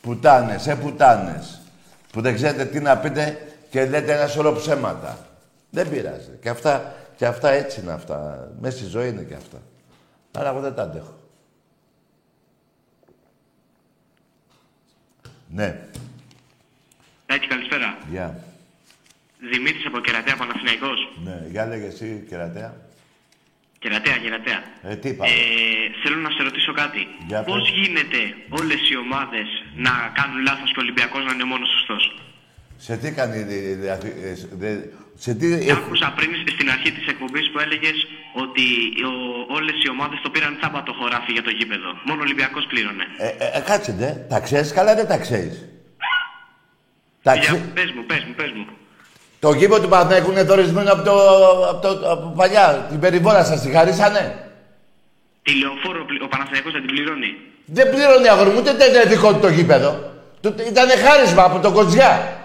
[0.00, 1.60] Πουτάνες, ε πουτάνες.
[2.12, 3.38] Που δεν ξέρετε τι να πείτε
[3.70, 5.18] και λέτε ένα σωρό ψέματα.
[5.70, 6.38] Δεν πειράζει.
[6.40, 8.48] Και αυτά και αυτά έτσι είναι αυτά.
[8.60, 9.62] Μέσα στη ζωή είναι και αυτά.
[10.32, 11.18] Αλλά εγώ δεν τα αντέχω.
[15.48, 15.88] Ναι.
[17.26, 17.98] Τάκη, καλησπέρα.
[18.10, 18.36] Γεια.
[18.36, 19.50] Yeah.
[19.50, 21.12] Δημήτρης από Κερατέα, Παναθηναϊκός.
[21.24, 22.74] Ναι, για λέγε εσύ, Κερατέα.
[23.78, 24.62] Κερατέα, Κερατέα.
[24.82, 25.24] Ε, τι είπα.
[25.26, 25.30] Ε,
[26.02, 27.06] θέλω να σε ρωτήσω κάτι.
[27.26, 31.68] Για Πώς γίνεται όλες οι ομάδες να κάνουν λάθος και ο Ολυμπιακός να είναι μόνος
[31.68, 32.20] σωστός;
[32.84, 33.38] Σε τι κάνει...
[35.24, 35.70] Σε τι...
[35.70, 37.96] Άκουσα πριν στην αρχή της εκπομπής που έλεγες
[38.44, 38.66] ότι
[39.10, 39.12] ο,
[39.56, 41.90] όλες οι ομάδες το πήραν τσάμπα το χωράφι για το γήπεδο.
[42.04, 43.04] Μόνο ο Ολυμπιακός πλήρωνε.
[43.18, 44.10] Ε, ε, ε κάτσε, ναι.
[44.28, 45.64] Τα ξέρεις καλά δεν τα ξέρεις.
[47.22, 47.70] Τα ξέ...
[47.74, 48.66] Πες μου, πες μου, πες μου.
[49.40, 51.14] Το γήπεδο του Παναθηναϊκού είναι δορισμένο από, το,
[51.70, 52.86] από, το, από παλιά.
[52.90, 54.50] Την περιβόρα σας τη χαρίσανε.
[55.42, 57.36] Τη λεωφόρο ο Παναθηναϊκός δεν την πληρώνει.
[57.64, 60.12] Δεν πληρώνει αγόρι μου, ούτε δεν είναι δικό του το γήπεδο.
[60.68, 62.39] Ήτανε χάρισμα από το Κοτζιά.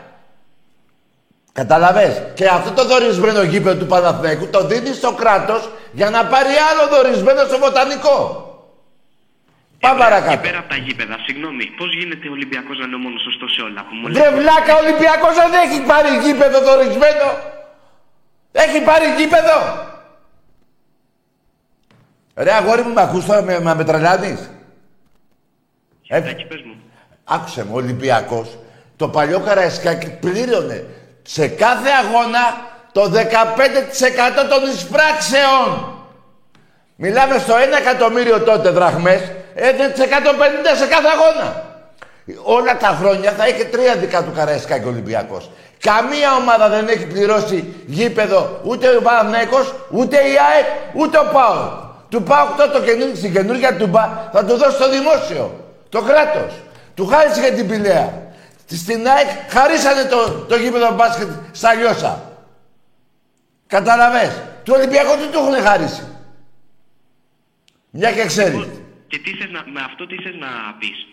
[1.60, 2.14] Καταλαβες.
[2.34, 6.84] Και αυτό το δορισμένο γήπεδο του Παναθηναϊκού το δίνει στο κράτος για να πάρει άλλο
[6.96, 8.20] δορισμένο στο βοτανικό.
[9.80, 10.32] Πάμε παρακάτω.
[10.36, 13.48] Και πέρα από τα γήπεδα, συγγνώμη, πώς γίνεται ο Ολυμπιακός να είναι ο μόνος σωστό
[13.48, 13.82] σε όλα.
[13.88, 17.28] Που μου Βρε βλάκα, ο Ολυμπιακός δεν έχει πάρει γήπεδο δορισμένο.
[18.52, 19.58] Έχει πάρει γήπεδο.
[22.36, 24.40] Ρε αγόρι μου, με ακούς τώρα, με, με, με τρελάνεις;
[26.08, 26.76] Ε, Σιγάκι, πες μου.
[27.24, 28.58] άκουσε με, ο Ολυμπιακός,
[28.96, 30.86] το παλιό Καραϊσκάκι πλήρωνε
[31.28, 32.44] σε κάθε αγώνα
[32.92, 33.16] το 15%
[34.50, 35.94] των εισπράξεων.
[36.96, 39.22] Μιλάμε στο 1 εκατομμύριο τότε δραχμές,
[39.56, 40.08] έδινε τις 150
[40.78, 41.64] σε κάθε αγώνα.
[42.44, 45.50] Όλα τα χρόνια θα είχε τρία δικά του Καραϊσκάκη ο Ολυμπιακός.
[45.80, 51.72] Καμία ομάδα δεν έχει πληρώσει γήπεδο ούτε ο Παναθηναϊκός, ούτε η ΑΕΚ, ούτε ο ΠΑΟΚ.
[52.10, 55.52] Του ΠΑΟΚ τότε το καινούργιο, στην καινούργια του ΠΑ θα του δώσει το δημόσιο,
[55.90, 56.54] το κράτος.
[56.96, 58.25] Του χάρισε για την Πηλαία.
[58.66, 62.32] Στην ΑΕΚ χαρίσανε το, το γήπεδο μπάσκετ στα Λιώσα.
[63.68, 64.42] Καταλαβες.
[64.64, 66.04] Του Ολυμπιακού τι του έχουν χαρίσει.
[67.90, 68.68] Μια και ξέρεις.
[69.08, 70.48] Και τι θες να, με αυτό τι θες να
[70.80, 71.08] πεις;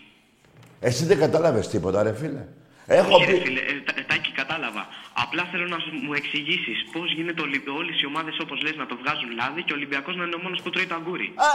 [0.79, 2.45] Εσύ δεν κατάλαβες τίποτα ρε φίλε.
[2.85, 3.39] Έχω Όχι, ρε πει...
[3.45, 4.83] φίλε, ε, τα- ε, Τάκη, κατάλαβα.
[5.23, 7.41] Απλά θέλω να σου- μου εξηγήσεις πώς γίνεται
[7.79, 10.41] όλες οι ομάδες όπως λες να το βγάζουν λάδι και ο Ολυμπιακός να είναι ο
[10.45, 11.27] μόνος που τρώει το αγκούρι.
[11.47, 11.49] Α,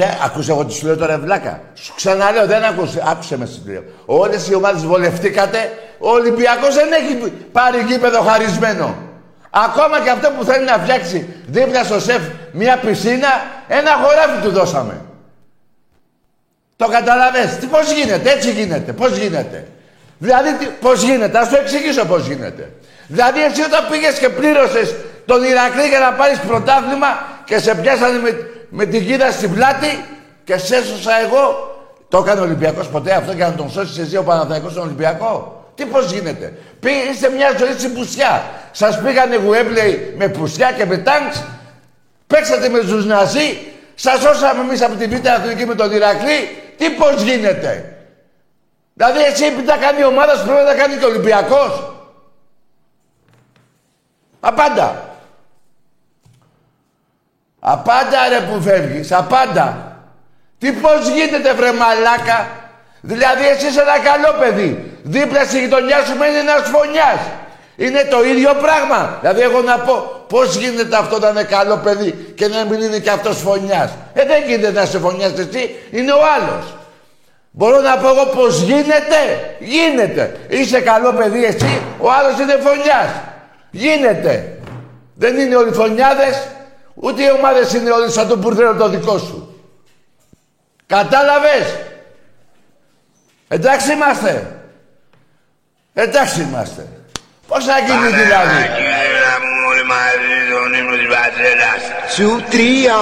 [0.00, 1.52] ρε, ακούσε εγώ τι σου λέω τώρα, βλάκα.
[1.84, 2.98] Σου ξαναλέω, δεν ακούσε.
[3.12, 3.82] Άκουσε με σου λέω.
[4.22, 5.60] Όλες οι ομάδες βολευτήκατε.
[5.98, 7.12] Ο Ολυμπιακός δεν έχει
[7.58, 8.86] πάρει γήπεδο χαρισμένο.
[9.50, 13.28] Ακόμα και αυτό που θέλει να φτιάξει δίπλα στο σεφ μια πισίνα,
[13.68, 15.04] ένα χωράφι του δώσαμε.
[16.76, 17.56] Το καταλαβες.
[17.56, 19.68] Τι, πώς γίνεται, έτσι γίνεται, πώς γίνεται.
[20.18, 22.70] Δηλαδή, τι, πώς γίνεται, ας το εξηγήσω πώς γίνεται.
[23.06, 24.94] Δηλαδή, εσύ όταν πήγες και πλήρωσες
[25.26, 27.06] τον Ηρακλή για να πάρεις πρωτάθλημα
[27.44, 30.04] και σε πιάσανε με, με την κίδα στην πλάτη
[30.44, 31.72] και σε έσωσα εγώ.
[32.08, 35.64] Το έκανε ο Ολυμπιακός ποτέ αυτό για να τον σώσεις εσύ ο Παναθηναϊκός στον Ολυμπιακό;
[35.74, 38.44] Τι πώς γίνεται; Πήγε, είστε μια ζωή στην πουσιά.
[38.72, 41.44] Σας πήγανε γουέμπλεϊ με πουσιά και με τάγκς.
[42.26, 43.58] Παίξατε με τους Ναζί.
[43.94, 46.56] Σας σώσαμε εμείς από την Β' Αθηνική με τον Ηρακλή.
[46.76, 47.97] Τι πώς γίνεται;
[48.98, 51.92] Δηλαδή εσύ επειδή τα κάνει η ομάδα σου πρέπει να τα κάνει και ο Ολυμπιακός.
[54.40, 55.02] Απάντα.
[57.60, 59.96] Απάντα ρε που φεύγεις, απάντα.
[60.58, 62.48] Τι πώς γίνεται βρε μαλάκα;
[63.00, 64.98] Δηλαδή εσύ είσαι ένα καλό παιδί.
[65.02, 67.20] Δίπλα στη γειτονιά σου μένει ένας φωνιάς.
[67.76, 69.18] Είναι το ίδιο πράγμα.
[69.20, 72.98] Δηλαδή εγώ να πω πώς γίνεται αυτό να είναι καλό παιδί και να μην είναι
[72.98, 73.90] και αυτός φωνιάς.
[74.12, 76.77] Ε δεν γίνεται να είσαι φωνιάς εσύ, είναι ο άλλος.
[77.50, 79.56] Μπορώ να πω εγώ πώς γίνεται.
[79.58, 80.40] Γίνεται.
[80.48, 83.10] Είσαι καλό παιδί εσύ, ο άλλος είναι φωνιάς.
[83.70, 84.58] Γίνεται.
[85.14, 86.48] Δεν είναι όλοι φωνιάδες,
[86.94, 89.62] ούτε οι ομάδες είναι όλοι σαν το μπουρδέλο το δικό σου.
[90.86, 91.76] Κατάλαβες;
[93.48, 94.60] Εντάξει είμαστε.
[95.94, 96.86] Εντάξει είμαστε.
[97.48, 98.64] Πώς θα γίνει δηλαδή;
[102.14, 102.96] Σου τρία.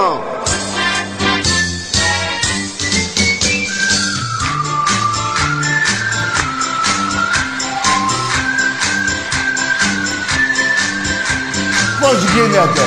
[12.07, 12.85] Πώς γίνεται;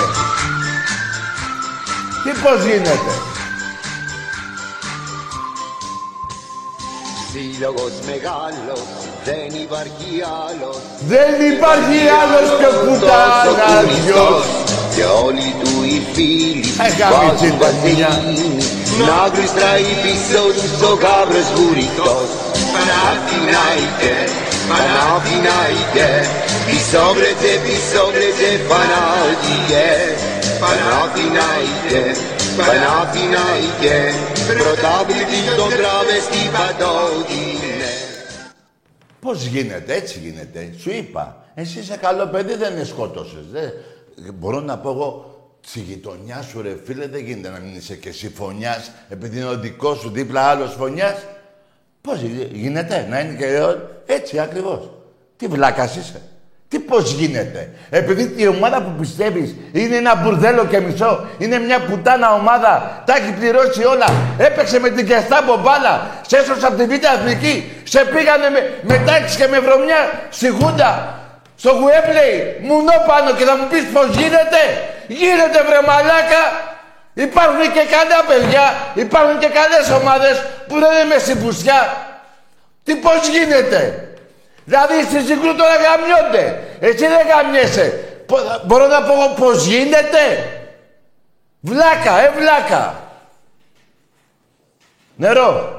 [2.23, 3.11] Τι πώς γίνεται;
[7.31, 8.83] Σύλλογος μεγάλος,
[9.25, 10.11] δεν υπάρχει
[10.47, 10.77] άλλος.
[11.11, 14.45] Δεν υπάρχει άλλος πιο πουτάνας
[14.95, 18.07] Και όλοι του οι φίλοι Ε, γάμιτσι βάζουν τα μηνιά.
[18.07, 18.63] βαζελίνη
[19.09, 22.29] Να γλιστράει πίσω τους ο γάβρος βουρητός
[24.69, 26.09] Παναθηνάιτε, Παναθηνάιτε
[26.65, 29.87] Πισόβρετε, πισόβρετε φανάτικε
[30.61, 32.01] Παναθηνάιτε,
[32.59, 33.95] Παναθηνάιτε
[34.47, 37.93] Πρωτάβλητη των τραβεστή παντότινε
[39.21, 40.73] Πώς γίνεται, έτσι γίνεται.
[40.77, 43.45] Σου είπα, εσύ είσαι καλό παιδί, δεν είναι σκότωσες.
[43.51, 43.71] Δεν...
[44.33, 48.09] Μπορώ να πω εγώ, στη γειτονιά σου ρε φίλε, δεν γίνεται να μην είσαι και
[48.09, 51.15] εσύ φωνιάς, επειδή είναι ο δικός σου δίπλα άλλος φωνιάς.
[52.01, 54.89] Πώς γι- γίνεται, να είναι και ο- έτσι ακριβώς.
[55.37, 56.21] Τι βλάκας είσαι.
[56.67, 57.69] Τι πώς γίνεται.
[57.89, 63.15] Επειδή η ομάδα που πιστεύεις είναι ένα μπουρδέλο και μισό, είναι μια πουτάνα ομάδα, τα
[63.15, 64.05] έχει πληρώσει όλα,
[64.37, 69.03] έπαιξε με την Κεστάμπο μπάλα, σε έσωσε από την Β' Αθηνική, σε πήγανε με, με
[69.05, 71.19] τάξη και με βρωμιά στη Χούντα,
[71.55, 72.35] στο Γουέμπλεϊ,
[72.67, 74.61] μουνό πάνω και θα μου πεις πώς γίνεται.
[75.07, 76.43] Γίνεται βρε μαλάκα.
[77.27, 81.97] Υπάρχουν και καλά παιδιά, υπάρχουν και καλές ομάδες που δεν είναι μες στην πουσιά.
[82.83, 84.09] Τι πώς γίνεται;
[84.65, 86.63] Δηλαδή στη Συγκρού τώρα γαμιόνται.
[86.79, 87.85] Εσύ δεν γαμιέσαι.
[88.25, 90.49] Πο- Μπορώ να πω εγώ πώς γίνεται;
[91.59, 92.95] Βλάκα, ε βλάκα.
[95.15, 95.78] Νερό.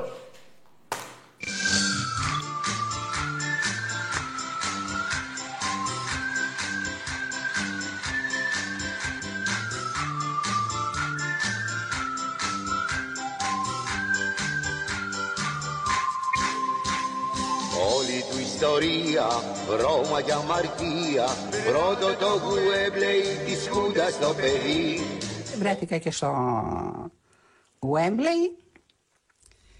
[18.60, 19.26] Ιστορία,
[19.80, 21.26] Ρώμα για αμαρτία
[21.66, 25.00] Πρώτο το Γουέμπλεϊ της Χούντας το παιδί.
[25.58, 26.30] Βρέθηκα και στο
[27.78, 28.62] Wembley,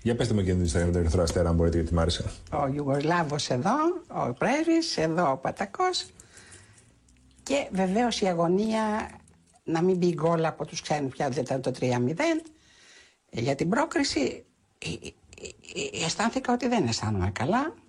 [0.02, 2.24] Για πετε με εκείνη την ιστορία με τον Ερυθρό Αστέρα, αν μπορείτε, γιατί μ' άρεσε.
[2.52, 3.76] ο Ιουγκοσλάβος εδώ,
[4.08, 6.06] ο πρέσβης, εδώ ο Πατακός.
[7.42, 9.10] Και βεβαίως η αγωνία
[9.64, 11.86] να μην μπει γκολ από τους ξένους πια δεν ήταν το 3-0
[13.30, 14.44] για την πρόκριση
[14.78, 15.08] ε, ε,
[16.00, 17.74] ε, αισθάνθηκα ότι δεν αισθάνομαι καλά.
[17.76, 17.88] Ε,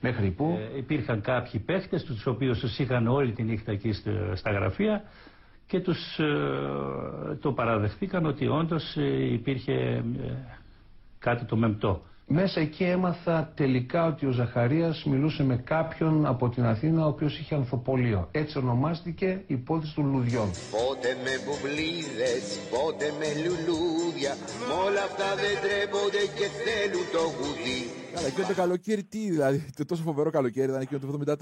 [0.00, 0.58] μέχρι που.
[0.74, 5.02] Ε, υπήρχαν κάποιοι παίχτες, τους οποίους τους είχαν όλη τη νύχτα εκεί στα- στα γραφεία
[5.66, 10.02] και τους ε, το παραδεχτήκαν ότι όντως ε, υπήρχε ε,
[11.18, 12.02] κάτι το μεμπτό.
[12.32, 17.38] Μέσα εκεί έμαθα τελικά ότι ο Ζαχαρίας μιλούσε με κάποιον από την Αθήνα ο οποίος
[17.38, 18.28] είχε ανθοπολείο.
[18.30, 20.48] Έτσι ονομάστηκε η υπόθεση των λουδιών.
[20.70, 24.32] Πότε με μπουμπλίδες, πότε με λουλούδια
[24.68, 27.80] Μ' όλα αυτά δεν τρέπονται και θέλουν το γουδί
[28.14, 31.36] Καλά, εκείνο το καλοκαίρι τι, δηλαδή, το τόσο φοβερό καλοκαίρι ήταν εκείνο το 74.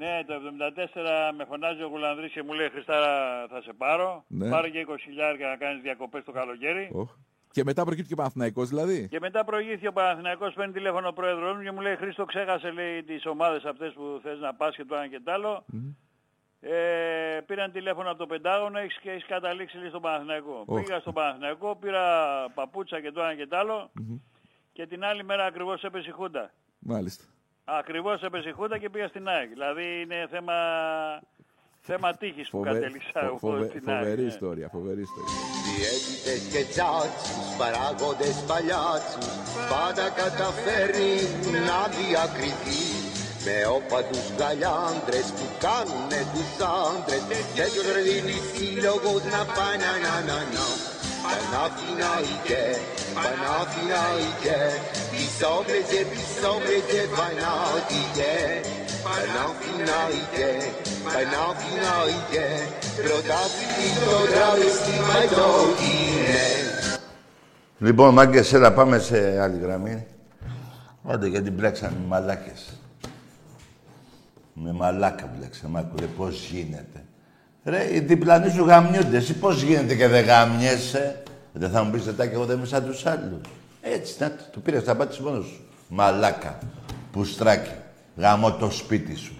[0.00, 3.12] Ναι, το 74 με φωνάζει ο Γουλανδρής και μου λέει Χριστάρα
[3.52, 4.24] θα σε πάρω.
[4.28, 4.48] Ναι.
[4.50, 6.88] Πάρε και 20 χιλιάρια να κάνεις διακοπές το καλοκαίρι.
[6.92, 7.10] Οχ.
[7.50, 9.08] Και μετά προκύπτει και ο Παναθηναϊκός δηλαδή.
[9.08, 12.70] Και μετά προηγήθηκε ο Παναθηναϊκός, παίρνει τηλέφωνο ο πρόεδρος μου και μου λέει Χρήστο ξέχασε
[12.70, 15.64] λέει τις ομάδες αυτές που θες να πας και το ένα και το άλλο.
[16.60, 20.62] Ε, πήραν τηλέφωνο από το Πεντάγωνο έχεις, και έχεις καταλήξει λέει στον Παναθηναϊκό.
[20.66, 20.82] Οχ.
[20.82, 22.04] Πήγα στον Παναθηναϊκό, πήρα
[22.54, 23.90] παπούτσα και το ένα και το άλλο
[24.72, 26.50] και την άλλη μέρα ακριβώς έπεσε η Χούντα.
[26.78, 27.24] Μάλιστα.
[27.64, 29.48] Ακριβώς έπεσε η Χούντα και πήγα στην ΑΕΚ.
[29.48, 30.54] Δηλαδή είναι θέμα,
[31.90, 33.98] θέμα τύχης που Φοβε- κατέληξα φο- εγώ φοβε- στην ΑΕΚ.
[33.98, 34.32] Φοβερή ναι.
[34.34, 35.36] ιστορία, φοβερή ιστορία.
[35.68, 39.28] Διαίτητες και τσάτσους, παράγοντες παλιάτσους
[39.72, 41.14] Πάντα καταφέρνει
[41.68, 42.82] να διακριθεί
[43.46, 46.50] Με όπατους γαλιάντρες που κάνουνε τους
[46.84, 47.22] άντρες
[47.56, 50.66] Και τους δίνει σύλλογος να πάνε να να να
[51.24, 52.64] Παναθηναϊκέ,
[53.24, 54.60] Παναθηναϊκέ
[55.12, 58.36] Πισόβρεζε, πισόβρεζε, Παναθηναϊκέ
[59.04, 60.52] Παναθηναϊκέ,
[61.04, 62.48] Παναθηναϊκέ
[62.96, 65.50] Πρωτάθλημα το τράβεστη μαϊτό
[65.84, 66.58] είναι
[67.78, 70.06] Λοιπόν, μάγκες, έλα πάμε σε άλλη γραμμή.
[71.04, 72.72] Άντε, γιατί μπλέξαν οι μαλάκες.
[74.52, 77.04] Με μαλάκα μπλέξαν, μ' άκουρε, πώς γίνεται.
[77.64, 79.16] Ρε, οι διπλανοί σου γαμιούνται.
[79.16, 81.22] Εσύ πώς γίνεται και δεν γαμιέσαι.
[81.52, 83.40] Δεν θα μου πεις και εγώ δεν είμαι σαν τους άλλους.
[83.80, 85.60] Έτσι, να το, το πήρες, θα πάτησες μόνος σου.
[85.88, 86.58] Μαλάκα,
[87.12, 87.70] πουστράκι,
[88.18, 89.32] γαμώ το σπίτι σου.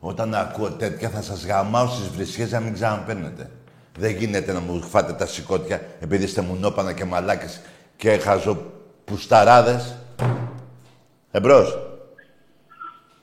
[0.00, 3.50] Όταν ακούω τέτοια θα σας γαμάω στις βρισιές να μην ξαναπαίρνετε.
[3.98, 7.60] Δεν γίνεται να μου φάτε τα σηκώτια επειδή είστε μουνόπανα και μαλάκες
[7.96, 9.96] και χαζοπουσταράδες.
[11.30, 11.78] Εμπρός.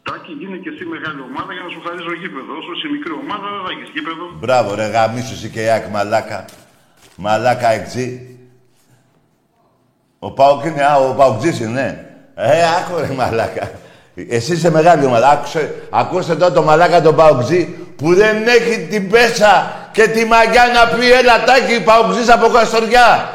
[0.03, 2.57] Τάκη, γίνε και εσύ μεγάλη ομάδα για να σου χαρίζω γήπεδο.
[2.57, 4.25] Όσο είσαι μικρή ομάδα δεν θα έχεις γήπεδο.
[4.39, 6.45] Μπράβο ρε γαμίσου εσύ και η Άκ μαλάκα.
[7.15, 8.37] Μαλάκα εξή.
[10.19, 12.09] Ο Πάοκ είναι, α, ο Παοκτζής είναι, ναι.
[12.35, 13.71] Ε, άκου ρε μαλάκα.
[14.29, 15.29] Εσύ είσαι μεγάλη ομάδα.
[15.29, 20.63] Άκουσε, ακούστε τώρα το μαλάκα τον Παοκτζή που δεν έχει την πέσα και τη μαγιά
[20.73, 23.29] να πει έλα τάκι Παοκτζής από Καστοριά.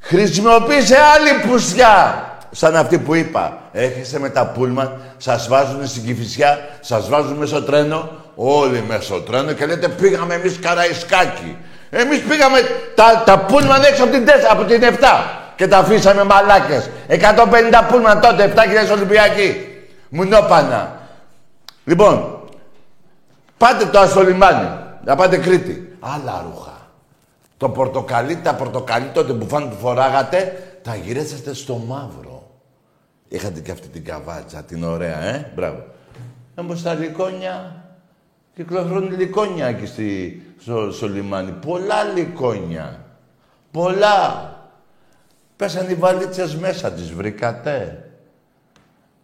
[0.00, 2.24] Χρησιμοποίησε άλλη πουσιά.
[2.50, 3.58] Σαν αυτή που είπα.
[3.72, 9.02] Έρχεστε με τα πούλμαν, σας βάζουν στην Κηφισιά, σας βάζουν μέσα στο τρένο, όλοι μέσα
[9.02, 11.56] στο τρένο και λέτε πήγαμε εμείς Καραϊσκάκι.
[11.90, 12.58] Εμείς πήγαμε
[12.94, 14.92] τα, τα πούλμαν έξω από την, 4, από την 7
[15.56, 16.90] και τα αφήσαμε μαλάκες.
[17.08, 17.14] 150
[17.88, 19.73] πούλμαν τότε, 7.000 Ολυμπιακοί.
[20.14, 21.00] Μουνόπανα.
[21.84, 22.40] Λοιπόν,
[23.56, 24.68] πάτε τώρα στο λιμάνι,
[25.04, 25.96] να πάτε Κρήτη.
[26.00, 26.88] Άλλα ρούχα.
[27.56, 32.50] Το πορτοκαλί, τα πορτοκαλί τότε που φάνε που φοράγατε, τα γυρίσατε στο μαύρο.
[33.28, 35.84] Είχατε και αυτή την καβάτσα, την ωραία, ε, μπράβο.
[36.54, 37.84] Όμως τα λικόνια,
[38.54, 41.50] κυκλοφορούν λικόνια εκεί στη, στο, στο λιμάνι.
[41.50, 43.04] Πολλά λικόνια.
[43.70, 44.52] Πολλά.
[45.56, 48.03] Πέσαν οι βαλίτσες μέσα, τις βρήκατε;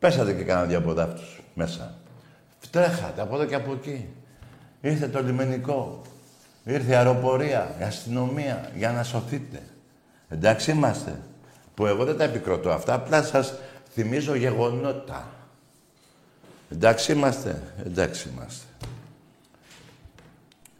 [0.00, 1.94] Πέσατε και κανένα δύο από δάφτους μέσα.
[2.70, 4.08] Τρέχατε από εδώ και από εκεί.
[4.80, 6.02] Ήρθε το λιμενικό.
[6.64, 9.62] Ήρθε η αεροπορία, η αστυνομία για να σωθείτε.
[10.28, 11.20] Εντάξει είμαστε.
[11.74, 13.54] Που εγώ δεν τα επικροτώ αυτά, απλά σας
[13.92, 15.28] θυμίζω γεγονότα.
[16.72, 17.62] Εντάξει είμαστε.
[17.86, 18.66] Εντάξει είμαστε.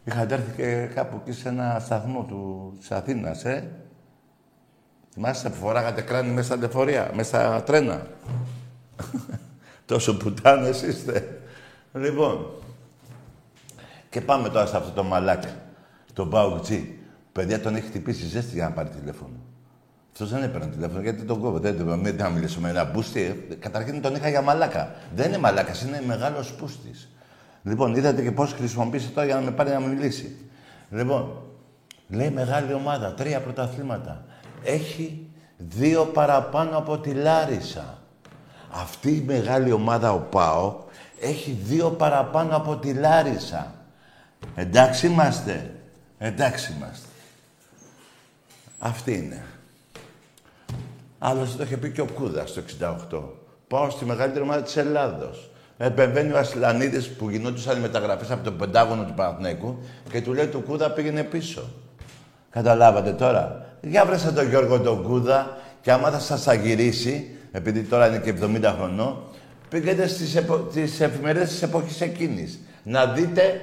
[0.03, 3.71] Είχατε έρθει και κάπου εκεί σε ένα σταθμό του, της Αθήνας, ε;
[5.13, 8.07] Θυμάστε που φοράγατε κράνη μέσα στα λεωφορεία, μέσα στα τρένα;
[9.85, 11.41] Τόσο πουτάνες είστε.
[11.93, 12.45] Λοιπόν,
[14.09, 15.55] και πάμε τώρα σε αυτό το μαλάκα,
[16.13, 16.95] τον Μπαουτζή.
[17.31, 19.35] Παιδιά τον έχει χτυπήσει ζέστη για να πάρει τηλέφωνο.
[20.11, 21.59] Αυτός δεν έπαιρνε τηλέφωνο γιατί τον κόβω.
[21.59, 23.45] Δεν δεν- δεν θα μιλήσω με ένα μπούστι.
[23.49, 24.95] Ε, Καταρχήν τον είχα για μαλάκα.
[25.15, 27.09] Δεν είναι μαλάκας, είναι μεγάλος πούστης.
[27.63, 30.35] Λοιπόν, είδατε και πώς χρησιμοποίησε τώρα για να με πάρει να μιλήσει.
[30.89, 31.41] Λοιπόν,
[32.09, 34.25] λέει μεγάλη ομάδα, τρία πρωταθλήματα.
[34.63, 35.27] Έχει
[35.57, 38.00] δύο παραπάνω από τη Λάρισα.
[38.71, 40.75] Αυτή η μεγάλη ομάδα, ο ΠΑΟ,
[41.19, 43.73] έχει δύο παραπάνω από τη Λάρισα.
[44.55, 45.73] Εντάξει είμαστε.
[46.17, 47.07] Εντάξει είμαστε.
[48.79, 49.45] Αυτή είναι.
[51.19, 52.61] Άλλωστε το είχε πει και ο Κούδας το
[53.11, 53.19] 68.
[53.67, 55.49] Πάω στη μεγαλύτερη ομάδα της Ελλάδος.
[55.77, 59.77] Επεμβαίνει ο Ασλανίδη που γινόντουσαν οι μεταγραφές από το Πεντάγωνο του Παναθηναϊκού
[60.11, 61.69] και του λέει του Κούδα πήγαινε πίσω.
[62.49, 63.65] Καταλάβατε τώρα.
[63.81, 68.33] Για βρέστε τον Γιώργο τον Κούδα και άμα θα σας αγυρίσει, επειδή τώρα είναι και
[68.41, 69.17] 70 χρονών,
[69.69, 70.57] πήγαινε στις, επο...
[70.57, 72.59] τις εφημερίδες της εποχής εκείνης.
[72.83, 73.61] Να δείτε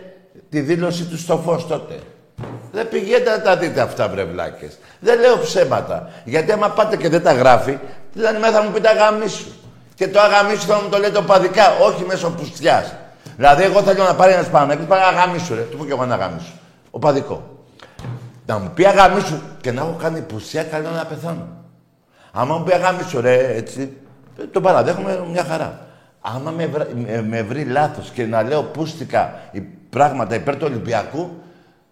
[0.50, 1.98] τη δήλωση του στο φως τότε.
[2.72, 4.78] Δεν πηγαίνετε να τα δείτε αυτά, βρεβλάκες.
[5.00, 6.10] Δεν λέω ψέματα.
[6.24, 7.78] Γιατί άμα πάτε και δεν τα γράφει,
[8.12, 9.46] δηλαδή μέσα θα μου πείτε αγαμίσου.
[9.94, 12.94] Και το αγαμίσου θα μου το λέτε οπαδικά, όχι μέσω πουστιάς.
[13.36, 15.60] Δηλαδή, εγώ θέλω να πάρει ένας Παναγιώτης, πάρει αγαμίσου, ρε.
[15.60, 16.52] Του πω και εγώ ένα αγαμίσου.
[16.90, 17.64] Οπαδικό.
[18.46, 21.57] Να μου πει αγαμίσου και να έχω κάνει πουσιά, καλό να πεθάνω.
[22.32, 23.96] Άμα μου πει αγαμίσου, ρε, έτσι,
[24.38, 25.86] ε, το παραδέχομαι μια χαρά.
[26.20, 29.60] Άμα με, βρ- με, με βρει λάθος και να λέω πούστικα οι
[29.90, 31.30] πράγματα υπέρ του Ολυμπιακού,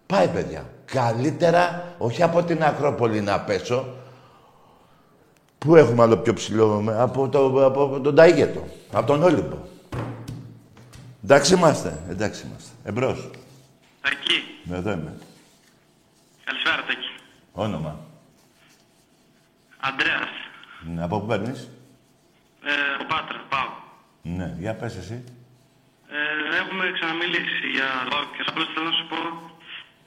[0.06, 0.64] πάει παιδιά.
[0.84, 3.86] Καλύτερα, όχι από την Ακρόπολη να πέσω,
[5.58, 8.60] Πού έχουμε άλλο πιο ψηλό, με- από, το, από τον Ταΐγετο,
[8.92, 9.56] από τον Όλυμπο.
[11.24, 12.70] Εντάξει είμαστε, εντάξει είμαστε.
[12.84, 13.30] Εμπρός.
[14.02, 14.74] Τακί.
[14.78, 15.12] Εδώ είμαι.
[16.44, 17.08] Καλησπέρα, Τακί.
[17.52, 17.96] Όνομα.
[19.88, 20.32] Αντρέας.
[20.92, 21.60] Ναι, από πού παίρνεις;
[22.70, 22.72] Ε,
[23.02, 23.70] ο Πάτρα, πάω.
[24.38, 25.16] Ναι, για πες εσύ.
[26.16, 26.18] Ε,
[26.60, 29.18] έχουμε ξαναμιλήσει για λόγο και απλώς θέλω να σου πω,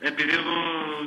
[0.10, 0.56] επειδή εγώ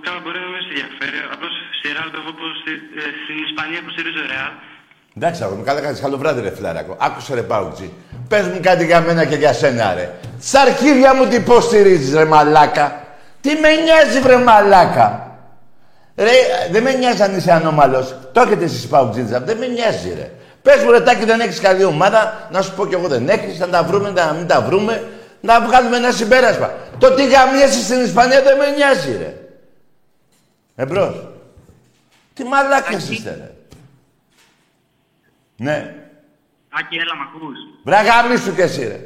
[0.05, 3.81] κάνα μπορεί να με σε ενδιαφέρει, απλώς στη Ρεάλ εγώ που στη, ε, στην Ισπανία
[3.85, 4.55] που στηρίζω Ρεάλ,
[5.17, 6.01] Εντάξει, αγόρι μου, καλά κάνεις.
[6.01, 6.97] Καλό βράδυ, ρε φιλάρακο.
[7.01, 7.93] Άκουσε, ρε Πάουτζι.
[8.29, 10.15] Πες μου κάτι για μένα και για σένα, ρε.
[10.41, 13.05] Στα αρχίδια μου τι πώς στηρίζεις, ρε μαλάκα.
[13.41, 15.32] Τι με νοιάζει, βρε μαλάκα.
[16.17, 16.31] Ρε,
[16.71, 18.17] δεν με νοιάζει αν είσαι ανώμαλος.
[18.33, 19.41] Το έχετε εσείς Πάουτζίτζα.
[19.41, 20.31] Δεν με νοιάζει, ρε.
[20.63, 22.49] Πες μου, ρε Τάκη, δεν έχεις καλή ομάδα.
[22.51, 23.59] Να σου πω κι εγώ δεν έχεις.
[23.59, 25.11] Να τα βρούμε, να μην τα βρούμε.
[25.41, 26.73] Να βγάλουμε ένα συμπέρασμα.
[26.99, 29.37] Το τι γαμιέσαι στην Ισπανία δεν με νοιάζει, ρε.
[30.75, 31.29] Εμπρός.
[32.35, 33.51] Τι μαλάκες είστε, ρε.
[35.57, 35.95] Ναι.
[36.71, 37.59] Άκη, έλα, μ' ακούς.
[37.85, 39.01] Βρε γαμίσου κι εσύ, ρε.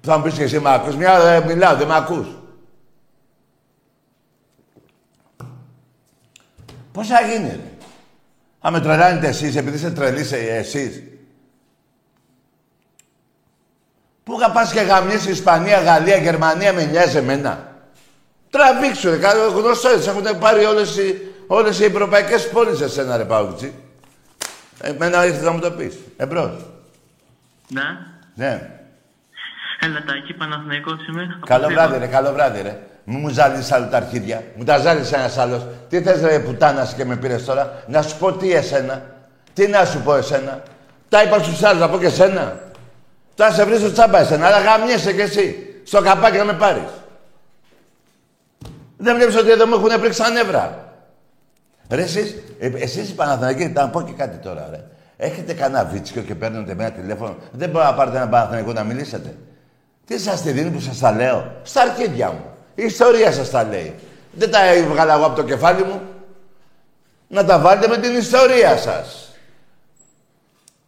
[0.00, 0.96] Θα μου πεις και εσύ μ' ακούς.
[0.96, 2.26] Μια ε, μιλάω, δεν μ' ακούς.
[6.98, 7.60] Πώς θα γίνει, ρε;
[8.60, 11.02] Αν με τρελάνετε εσείς, επειδή είστε τρελοί σε- εσείς.
[14.24, 17.76] Πού θα πας και γαμιέσαι Ισπανία, Γαλλία, Γερμανία, με νοιάζει εμένα.
[18.50, 19.16] Τραβήξου, ρε.
[19.16, 23.72] Καλό γνωστό, έτσι έχουν πάρει όλες οι, όλες οι ευρωπαϊκές πόλεις εσένα, ρε Παούτσι.
[24.80, 25.98] Εμένα ήρθε να μου το πεις.
[26.16, 26.66] Εμπρός.
[27.68, 27.82] Ναι.
[28.34, 28.77] Ναι.
[29.88, 31.22] Έλα, Τάκη, Παναθηναϊκός είμαι.
[31.36, 31.86] Από Καλό Θήβα.
[31.86, 32.78] βράδυ, ρε, καλό βράδυ, ρε.
[33.04, 34.42] Μη μου ζάλεις άλλο τα αρχίδια.
[34.56, 35.66] Μου τα ζάλεις ένας άλλος.
[35.88, 39.02] Τι θες, ρε, πουτάνας και με πήρες τώρα; Να σου πω τι εσένα.
[39.52, 40.62] Τι να σου πω εσένα;
[41.08, 42.60] Τα είπα στους άλλους, να πω και εσένα.
[43.34, 45.56] Θα σε βρίσω τσάμπα εσένα, αλλά γαμιέσαι κι εσύ.
[45.84, 46.88] Στο καπάκι να με πάρεις.
[48.96, 50.92] Δεν βλέπεις ότι εδώ μου έχουν πρίξει τα νεύρα.
[51.90, 54.84] Ρε εσείς, ε, εσείς οι Παναθηναϊκοί, να πω και κάτι τώρα, ρε.
[55.16, 58.84] Έχετε κανένα βίτσιο και παίρνετε με ένα τηλέφωνο; Δεν μπορείτε να πάρετε ένα Παναθηναϊκό να
[58.84, 59.34] μιλήσετε.
[60.08, 62.44] Τι σας τη δίνει που σας τα λέω; Στα αρχίδια μου.
[62.74, 63.94] Η ιστορία σας τα λέει.
[64.32, 66.00] Δεν τα έβγαλα εγώ από το κεφάλι μου.
[67.28, 69.28] Να τα βάλετε με την ιστορία σας.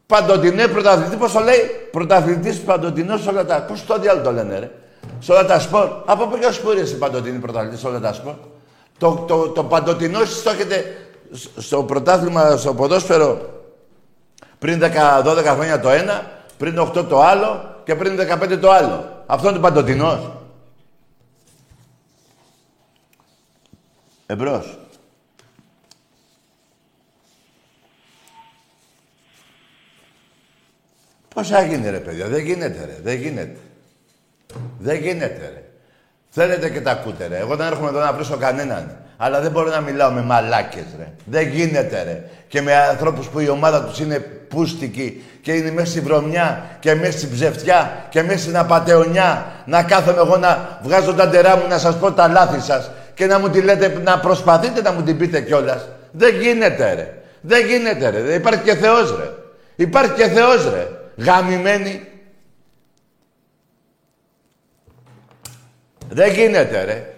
[0.06, 1.58] Παντοτινέ πρωταθλητή, πώς το λέει;
[1.90, 3.62] Πρωταθλητής παντοτινός σε όλα τα...
[3.62, 4.70] Πώς το διάλογο το λένε, ρε.
[5.18, 5.88] Σε όλα τα σπορ.
[6.06, 8.34] Από ποιο σπορ είσαι παντοτινή πρωταθλητής σε όλα τα σπορ;
[8.98, 10.96] Το, το, το παντοτινό εσείς το έχετε
[11.30, 13.40] σ- στο πρωτάθλημα, στο ποδόσφαιρο
[14.58, 19.24] πριν 10-12 χρόνια το ένα, πριν 8 το άλλο και πριν 15 το άλλο.
[19.26, 20.32] Αυτό είναι το παντοτινός.
[24.26, 24.78] Εμπρός.
[31.34, 33.60] Πώς θα γίνει ρε παιδιά, δεν γίνεται ρε, δεν γίνεται.
[34.78, 35.70] Δεν γίνεται ρε.
[36.28, 37.38] Θέλετε και τα ακούτε ρε.
[37.38, 39.04] Εγώ δεν έρχομαι εδώ να βρίσω κανέναν.
[39.22, 41.12] Αλλά δεν μπορώ να μιλάω με μαλάκες, ρε.
[41.24, 42.24] Δεν γίνεται, ρε.
[42.48, 46.94] Και με ανθρώπους που η ομάδα τους είναι πούστικοι και είναι μέσα στη βρωμιά και
[46.94, 49.52] μέσα στην ψευτιά και μέσα στην απατεωνιά.
[49.64, 53.26] Να κάθομαι εγώ να βγάζω τα ντερά μου να σας πω τα λάθη σας και
[53.26, 55.88] να μου τη λέτε, να προσπαθείτε να μου την πείτε κιόλας.
[56.10, 57.14] Δεν γίνεται, ρε.
[57.40, 58.22] Δεν γίνεται, ρε.
[58.22, 59.30] Δεν υπάρχει και Θεός, ρε.
[59.76, 60.88] Υπάρχει και Θεός, ρε.
[61.16, 62.06] Γαμημένοι.
[66.08, 67.14] Δεν γίνεται, ρε.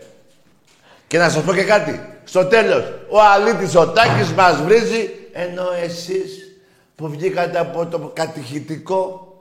[1.13, 2.01] Και να σας πω και κάτι.
[2.25, 6.59] Στο τέλος, ο αλήτης ο Τάκης μας βρίζει, ενώ εσείς
[6.95, 9.35] που βγήκατε από το κατηχητικό,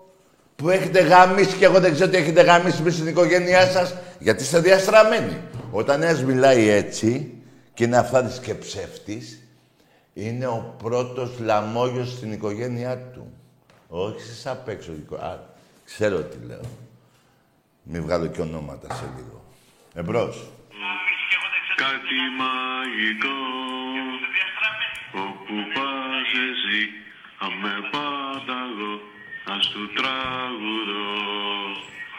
[0.56, 4.44] που έχετε γαμίσει και εγώ δεν ξέρω τι έχετε γαμίσει μέσα στην οικογένειά σας, γιατί
[4.44, 5.38] είστε διαστραμμένοι.
[5.72, 7.34] Όταν ένας μιλάει έτσι
[7.74, 9.42] και είναι αφθάδης και ψεύτης,
[10.14, 13.32] είναι ο πρώτος λαμόγιος στην οικογένειά του.
[13.88, 14.92] Όχι εσείς απ' έξω.
[15.20, 15.38] Α,
[15.86, 16.62] ξέρω τι λέω.
[17.84, 19.44] Μην βγάλω και ονόματα σε λίγο.
[19.94, 20.52] Εμπρός.
[21.76, 23.40] Κάτι μαγικό
[25.14, 26.82] Όπου πας εσύ
[27.46, 28.94] Αμέ πάντα εγώ
[29.58, 31.10] Ας του τραγουδώ.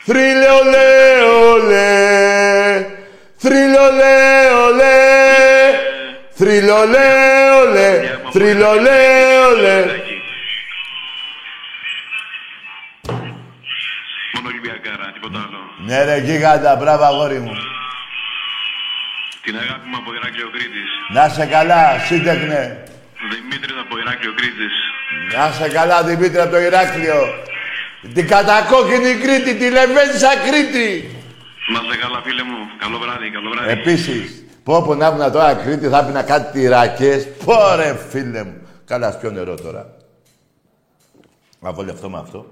[0.01, 1.93] Θρύλε ολέ ολέ
[3.37, 4.93] Θρύλε ολέ ολέ
[6.31, 7.09] Θρύλε ολέ
[7.61, 9.01] ολέ Θρύλε ολέ
[9.51, 9.85] ολέ.
[14.35, 15.59] Μόνο Ολυμπιακάρα, τίποτα άλλο.
[15.87, 17.53] Ναι ρε γίγαντα, μπράβο αγόρι μου.
[19.45, 22.63] Την αγάπη μου από Ηράκλειο Κρήτης Να σε καλά, σύντεκνε.
[23.33, 24.75] Δημήτρης από Ηράκλειο Κρήτης
[25.37, 27.21] Να σε καλά, Δημήτρη, από το Ηράκλειο.
[28.15, 30.89] Την κατακόκκινη Κρήτη, τη Λεβέντσα Κρήτη.
[31.73, 35.55] Να είστε καλά φίλε μου Καλό βράδυ, καλό βράδυ Επίσης, πω πω να ήμουν τώρα
[35.55, 37.29] Κρήτη, θα πίνα κάτι τυρακές.
[37.45, 38.57] Πω ρε φίλε μου.
[38.85, 39.97] Καλά, ας πιω νερό τώρα.
[41.61, 42.49] Να βολευτώ με αυτό.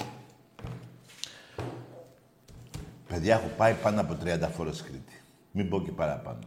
[3.09, 5.23] Παιδιά, έχω πάει πάνω από 30 φορές Κρήτη.
[5.51, 6.39] Μην πω και παραπάνω.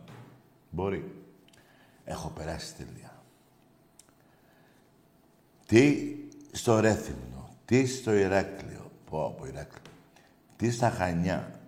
[0.73, 1.15] Μπορεί.
[2.05, 3.23] Έχω περάσει τελεία.
[5.65, 6.15] Τι
[6.51, 8.91] στο Ρέθυμνο, τι στο Ηράκλειο.
[9.09, 9.93] Πω από Ηράκλειο.
[10.55, 11.59] Τι στα Χανιά.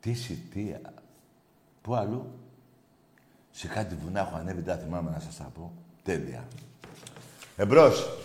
[0.00, 0.80] Τι Σιτία.
[1.82, 2.38] Πού αλλού.
[3.50, 5.72] Σε κάτι βουνά έχω ανέβει, δεν τα θυμάμαι να σας τα πω.
[6.02, 6.48] Τέλεια.
[7.56, 8.18] Εμπρός.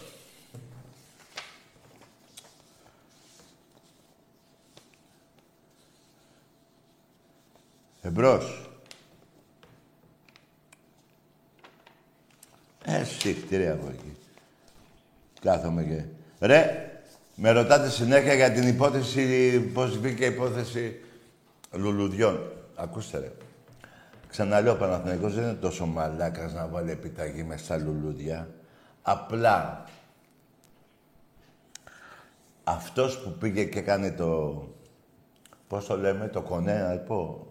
[8.01, 8.64] Εμπρός.
[12.86, 14.16] Ε, συχτήρια από εκεί.
[15.42, 16.04] Κάθομαι και...
[16.46, 16.90] Ρε,
[17.36, 21.00] με ρωτάτε συνέχεια για την υπόθεση, πώς βγήκε η υπόθεση
[21.72, 22.52] λουλουδιών.
[22.76, 23.32] Ακούστε ρε.
[24.30, 28.50] Ξαναλέω, ο Παναθηναϊκός δεν είναι τόσο μαλάκας να βάλει επιταγή μέσα στα λουλούδια.
[29.02, 29.84] Απλά
[32.64, 34.62] αυτός που πήγε και έκανε το...
[35.68, 37.48] Πώς το λέμε, το κονέ, να πω.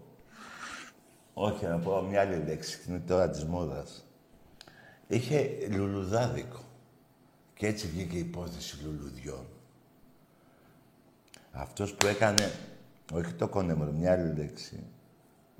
[1.33, 4.05] Όχι, να πω μια άλλη λέξη, είναι τώρα της μόδας.
[5.07, 6.59] Είχε λουλουδάδικο.
[7.53, 9.45] Και έτσι βγήκε η υπόθεση λουλουδιών.
[11.51, 12.51] Αυτός που έκανε,
[13.13, 14.83] όχι το κονέμορο, μια άλλη λέξη.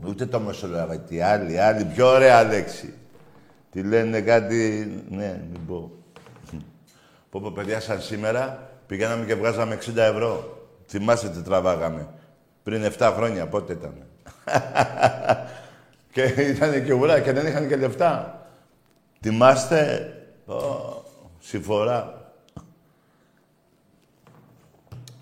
[0.05, 2.93] Ούτε το μεσολαβητή, άλλη, άλλη, πιο ωραία λέξη.
[3.71, 5.91] Τι λένε κάτι, ναι, μην πω.
[7.29, 10.59] Πω πω παιδιά σαν σήμερα πηγαίναμε και βγάζαμε 60 ευρώ.
[10.87, 12.07] Θυμάστε τι τραβάγαμε.
[12.63, 13.93] Πριν 7 χρόνια, πότε ήταν.
[16.13, 18.44] και ήταν και ουρά και δεν είχαν και λεφτά.
[19.25, 20.13] Θυμάστε,
[20.45, 20.55] Ω,
[21.39, 22.31] συμφορά.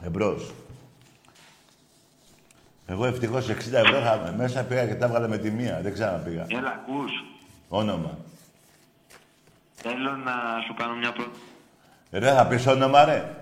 [0.01, 0.51] Εμπρός.
[2.85, 5.81] Εγώ ευτυχώς 60 ευρώ είχαμε μέσα, πήγα και τα έβγαλα με τη μία.
[5.81, 6.45] Δεν ξαναπήγα.
[6.49, 7.11] Έλα, ακούς.
[7.69, 8.17] Όνομα.
[9.73, 10.33] Θέλω να
[10.67, 11.41] σου κάνω μια πρόταση.
[12.11, 13.35] Ρε, θα πεις όνομα, ρε.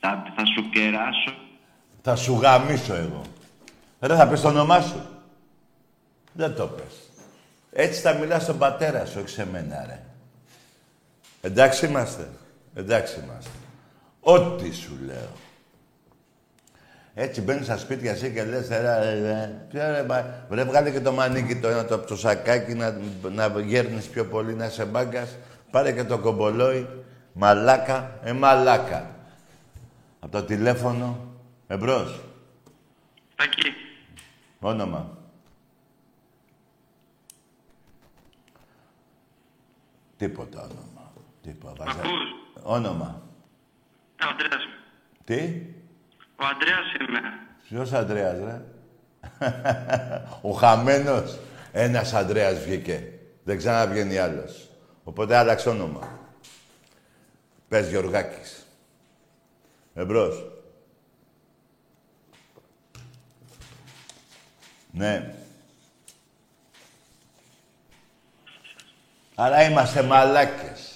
[0.00, 1.34] Θα, θα σου κεράσω.
[2.02, 3.22] Θα σου γαμίσω εγώ.
[4.00, 5.00] Ρε, θα πεις το όνομά σου.
[6.32, 7.05] Δεν το πες.
[7.78, 10.02] Έτσι θα μιλάς στον πατέρα σου, όχι σε μένα, ρε.
[11.40, 12.28] Εντάξει είμαστε.
[12.74, 13.50] Εντάξει είμαστε.
[14.20, 15.28] Ό,τι σου λέω.
[17.14, 20.90] Έτσι μπαίνεις στα σπίτια εσύ και λες, ρε, ρε, ρε, ποιο ρε, μα, βρε, βγάλε
[20.90, 24.68] και το μανίκι το ένα το, από το σακάκι να, να γέρνεις πιο πολύ, να
[24.68, 25.36] σε μπάγκας.
[25.70, 26.88] Πάρε και το κομπολόι,
[27.32, 29.10] μαλάκα, ε, μαλάκα.
[30.20, 31.18] Από το τηλέφωνο,
[31.66, 32.20] εμπρός.
[33.36, 33.72] Τακί.
[34.60, 35.16] Όνομα.
[40.16, 41.12] Τίποτα όνομα.
[41.42, 41.84] Τίποτα.
[41.84, 41.98] Βάζα...
[41.98, 42.34] Ακούς.
[42.62, 43.22] Όνομα.
[44.22, 44.62] Ο Αντρέας.
[45.24, 45.62] Τι;
[46.36, 47.20] Ο Αντρέας είμαι.
[47.68, 48.64] Ποιος Αντρέας, ρε;
[50.50, 51.38] Ο χαμένος.
[51.72, 53.12] Ένας Αντρέας βγήκε.
[53.44, 54.70] Δεν ξαναβγαίνει άλλος.
[55.04, 56.18] Οπότε άλλαξε όνομα.
[57.68, 58.66] Πες Γιωργάκης.
[59.94, 60.44] Εμπρός.
[64.90, 65.34] Ναι.
[69.38, 70.92] Αλλά είμαστε μαλάκες.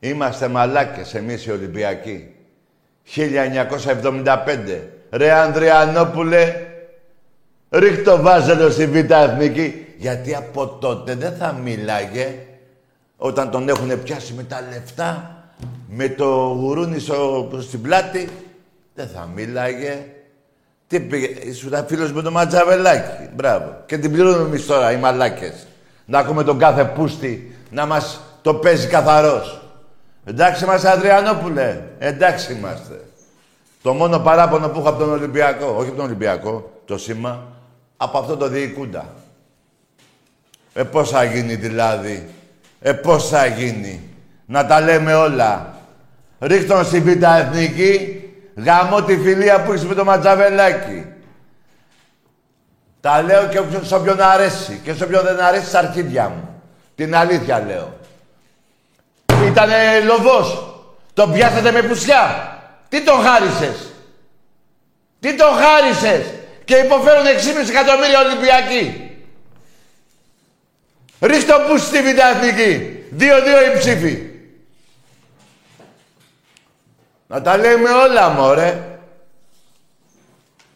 [0.00, 2.34] Είμαστε μαλάκες εμείς οι Ολυμπιακοί.
[3.04, 4.80] 1975.
[5.10, 6.54] Ρε Ανδριανόπουλε,
[7.70, 9.86] ρίχτω βάζελο στη Β' Εθνική.
[9.96, 12.34] Γιατί από τότε δεν θα μίλαγε
[13.16, 15.42] όταν τον έχουν πιάσει με τα λεφτά,
[15.88, 18.28] με το γουρούνι στο, στην πλάτη,
[18.94, 20.04] δεν θα μίλαγε.
[20.86, 23.28] Τι πήγε, ήσουν φίλος με το ματζαβελάκι.
[23.34, 23.82] Μπράβο.
[23.86, 25.67] Και την πληρώνουμε εμείς τώρα, οι μαλάκες.
[26.10, 29.62] Να ακούμε τον κάθε πούστη να μας το παίζει καθαρός.
[30.24, 31.82] Εντάξει είμαστε, Αδριανόπουλε.
[31.98, 33.00] Εντάξει είμαστε.
[33.82, 37.46] Το μόνο παράπονο που έχω από τον Ολυμπιακό, όχι από τον Ολυμπιακό, το σήμα,
[37.96, 39.14] από αυτό το διοικούντα.
[40.72, 42.28] Ε, πώς θα γίνει δηλαδή;
[42.80, 44.00] Ε, πώς θα γίνει;
[44.46, 45.74] Να τα λέμε όλα.
[46.40, 48.22] Ρίχτον στην Β' Εθνική,
[48.56, 51.06] γαμώ τη φιλία που έχεις με το ματζαβελάκι.
[53.00, 54.80] Τα λέω και σε όποιον αρέσει.
[54.84, 56.62] Και σε όποιον δεν αρέσει, στα αρχίδια μου.
[56.94, 57.98] Την αλήθεια λέω.
[59.46, 60.74] Ήτανε λοβός.
[61.14, 62.52] Τον πιάσατε με πουσιά.
[62.88, 63.92] Τι τον χάρισες;
[65.20, 66.26] Τι τον χάρισες;
[66.64, 69.10] Και υποφέρουν 6,5 εκατομμύρια Ολυμπιακοί.
[71.20, 73.04] Ρίχτω που στη Β' Εθνική.
[73.10, 74.30] Δύο-δύο οι ψήφοι.
[77.26, 78.98] Να τα λέμε όλα, μωρέ.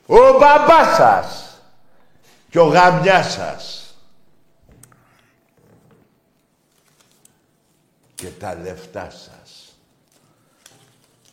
[0.06, 1.51] Ο μπαμπάς σας
[2.52, 3.94] και ο γαμιάς σας.
[8.14, 9.76] Και τα λεφτά σας.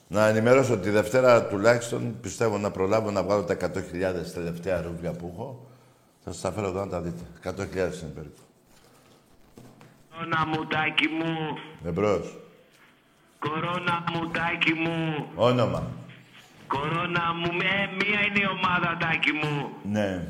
[0.07, 5.31] Να ενημερώσω ότι Δευτέρα τουλάχιστον πιστεύω να προλάβω να βγάλω τα 100.000 τελευταία ρούβλια που
[5.33, 5.67] έχω.
[6.23, 7.23] Θα σας τα φέρω εδώ να τα δείτε.
[7.43, 8.41] 100.000 είναι περίπου.
[10.09, 11.57] Κορώνα μου, τάκι μου.
[11.85, 12.37] Εμπρός.
[13.39, 15.27] Κορώνα μου, τάκι μου.
[15.35, 15.87] Όνομα.
[16.67, 19.69] Κορώνα μου, με, μία είναι η ομάδα, τάκι μου.
[19.91, 20.27] Ναι.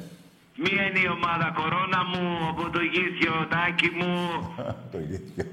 [0.64, 4.14] Μία είναι η ομάδα, κορώνα μου, από το γήθιο, τάκι μου.
[4.94, 5.46] το γήθιο.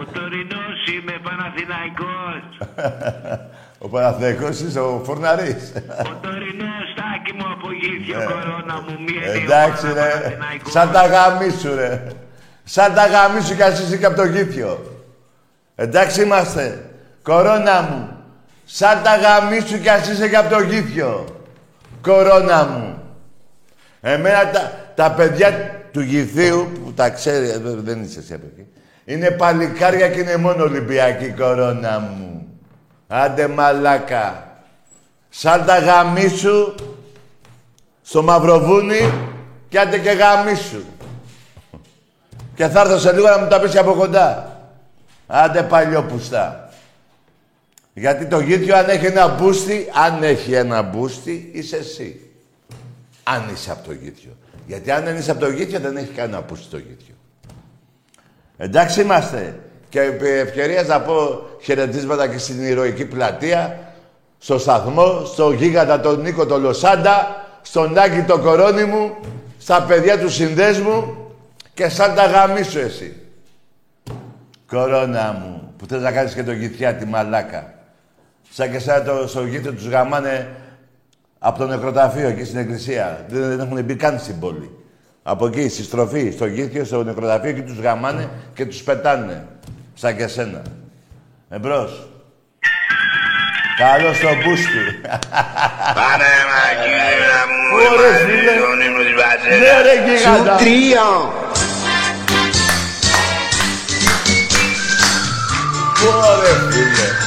[0.00, 2.42] Ο τωρινός είμαι, Παναθηναϊκός.
[3.84, 5.72] ο Παναθηναϊκός είσαι ο Φορναρής.
[6.10, 10.10] Ο τωρινός, τάκι μου, από γήθιο, κορώνα μου, μία είναι η Εντάξει ομάδα, ρε.
[10.10, 10.72] Παναθηναϊκός.
[10.72, 12.06] Σαν τα γαμίσου ρε.
[12.64, 15.02] Σαν τα γαμίσου κι ας είσαι και από το γήθιο.
[15.74, 16.90] Εντάξει είμαστε.
[17.22, 18.08] Κορώνα μου.
[18.64, 21.24] Σαν τα γαμίσου κι ας είσαι και από το γήθιο.
[22.00, 23.03] Κορώνα μου.
[24.06, 28.46] Εμένα τα, τα παιδιά του γηθίου που τα ξέρει, ε, δεν δεν είσαι εσύ από
[28.46, 28.66] εκεί,
[29.04, 32.46] είναι παλικάρια και είναι μόνο Ολυμπιακή κορώνα μου.
[33.06, 34.58] Άντε μαλάκα.
[35.28, 36.74] Σαν τα γαμίσου
[38.02, 39.12] στο Μαυροβούνι
[39.68, 40.82] και άντε και γαμίσου.
[42.54, 44.58] Και θα έρθω σε λίγο να μου τα πεις από κοντά.
[45.26, 46.72] Άντε παλιόπουστα.
[47.94, 52.23] Γιατί το γήθιο αν έχει ένα μπούστι, αν έχει ένα μπούστι, είσαι εσύ.
[53.24, 54.36] Αν είσαι από το γήθιο.
[54.66, 57.14] Γιατί αν δεν είσαι από το γήθιο, δεν έχει κανένα μπούστι το γήθιο.
[58.56, 59.58] Εντάξει είμαστε.
[59.88, 63.92] Και επί ευκαιρίας να πω χαιρετίσματα και στην ηρωική πλατεία,
[64.38, 69.16] στο σταθμό, στο γίγαντα τον Νίκο τον Λοσάντα, στον Άκη το κορώνι μου,
[69.58, 71.16] στα παιδιά του συνδέσμου
[71.74, 73.16] και σαν τα γαμίσου εσύ.
[74.66, 77.74] Κορώνα μου, που θες να κάνεις και το γηθιά τη μαλάκα.
[78.50, 80.48] Σαν και σαν το, στο γήθιο τους γαμάνε
[81.46, 83.24] από το νεκροταφείο εκεί στην εκκλησία.
[83.28, 84.70] Δεν, δεν έχουν μπει καν στην πόλη.
[85.22, 89.46] Από εκεί, στη στροφή, στο γήθιο, στο νεκροταφείο και τους γαμάνε και τους πετάνε.
[89.94, 90.62] Σαν και σένα.
[91.48, 92.08] Εμπρός.
[93.78, 94.84] Καλό στο μπούστι.
[95.98, 98.52] Πάμε μαγείρα μου, Ωραία, φίλε.
[98.60, 99.58] τον ύμνο της Βασίλας.
[99.60, 100.58] Ναι, ρε, γίγαντα.
[100.58, 101.06] Σου τρία.
[106.06, 107.23] Ωραία, φίλε.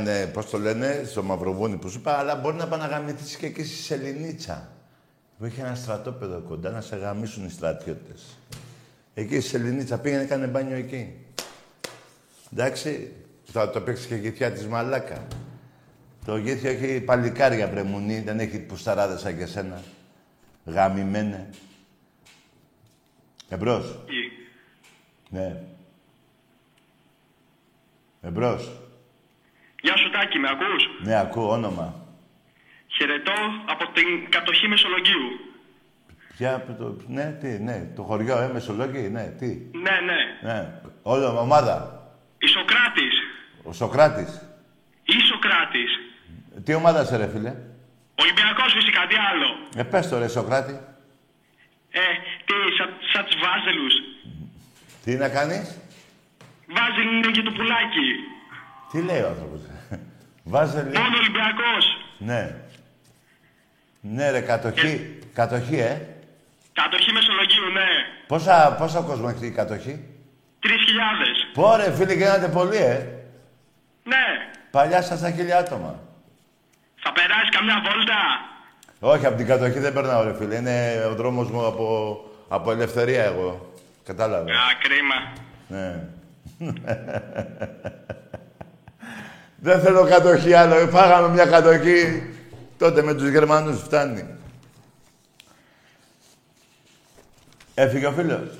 [0.00, 2.68] Ε, και αν, ε, πώς το λένε, στο Μαυροβούνι που σου είπα, αλλά μπορεί να
[2.68, 4.70] πάει να γαμηθείς και εκεί στη Σεληνίτσα.
[5.38, 8.38] Που έχει ένα στρατόπεδο κοντά να σε γαμίσουν οι στρατιώτες.
[9.14, 11.14] Εκεί στη Σεληνίτσα πήγαινε, έκανε μπάνιο εκεί.
[12.52, 13.12] Εντάξει,
[13.44, 15.26] θα το παίξει και γηθιά της μαλάκα.
[16.24, 19.82] Το γήθιο έχει παλικάρια βρεμουνί, δεν έχει πουσταράδες σαν και σένα.
[20.64, 21.50] Γαμημένε.
[23.48, 23.98] Εμπρός.
[25.30, 25.62] Ναι.
[28.22, 28.85] Εμπρός.
[29.86, 31.94] Γεια σου Τάκη, με ακούς; Ναι, ακούω όνομα.
[32.96, 35.28] Χαιρετώ από την κατοχή Μεσολογγίου.
[36.36, 39.46] Ποια, από το, ναι, τι, ναι, το χωριό, ε, Μεσολόγγι, ναι, τι.
[39.84, 40.20] Ναι, ναι.
[40.52, 41.76] Ναι, όλο, ομάδα.
[42.38, 43.14] Ισοκράτης.
[43.62, 44.30] Ο Σοκράτης.
[45.04, 45.90] Ισοκράτης.
[46.64, 47.52] Τι ομάδα σε ρε, φίλε;
[48.22, 49.48] Ολυμπιακός φυσικά, τι άλλο.
[49.76, 50.80] Ε, πες το ρε, Σοκράτη.
[51.90, 52.00] Ε,
[52.46, 53.94] τι, σαν, σαν τους Βάζελους.
[55.04, 55.78] Τι να κάνεις;
[56.74, 58.08] Βάζελιν και το πουλάκι.
[58.90, 59.60] Τι λέει ο άνθρωπος.
[60.48, 61.00] Βάζελιν.
[61.00, 61.84] Μόνο Ολυμπιακός.
[62.18, 62.54] Ναι.
[64.00, 65.18] Ναι ρε, κατοχή.
[65.32, 66.00] Κατοχή, ε.
[66.72, 67.88] Κατοχή Μεσολογίου, ναι.
[68.26, 70.04] Πόσα, πόσα κόσμο έχει η κατοχή;
[70.60, 71.46] Τρεις χιλιάδες.
[71.52, 73.06] Πόρε, φίλοι, γίνατε πολλοί, ε.
[74.04, 74.24] Ναι.
[74.70, 76.00] Παλιά σας τα χίλια άτομα.
[76.96, 78.20] Θα περάσει καμιά βόλτα;
[79.00, 80.56] Όχι, από την κατοχή δεν περνάω, ρε φίλε.
[80.56, 83.72] Είναι ο δρόμος μου από, από ελευθερία, εγώ.
[84.04, 84.54] Κατάλαβες.
[84.56, 85.32] Α, κρίμα.
[85.68, 86.04] Ναι.
[89.56, 90.88] δεν θέλω κατοχή άλλο.
[90.88, 92.30] Φάγαμε μια κατοχή.
[92.78, 94.34] Τότε με τους Γερμανούς φτάνει.
[97.74, 98.58] Έφυγε ο φίλος.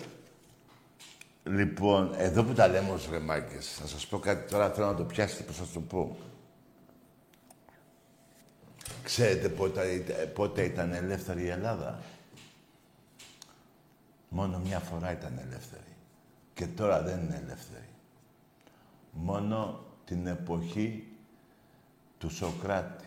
[1.44, 5.04] Λοιπόν, εδώ που τα λέμε ως ρεμάκες, θα σας πω κάτι τώρα, θέλω να το
[5.04, 6.16] πιάσετε, πώς θα σας το πω.
[9.02, 9.82] Ξέρετε πότε,
[10.34, 11.98] πότε ήταν ελεύθερη η Ελλάδα;
[14.28, 15.96] Μόνο μια φορά ήταν ελεύθερη.
[16.54, 17.88] Και τώρα δεν είναι ελεύθερη.
[19.10, 21.06] Μόνο την εποχή
[22.18, 23.04] του Σοκράτη.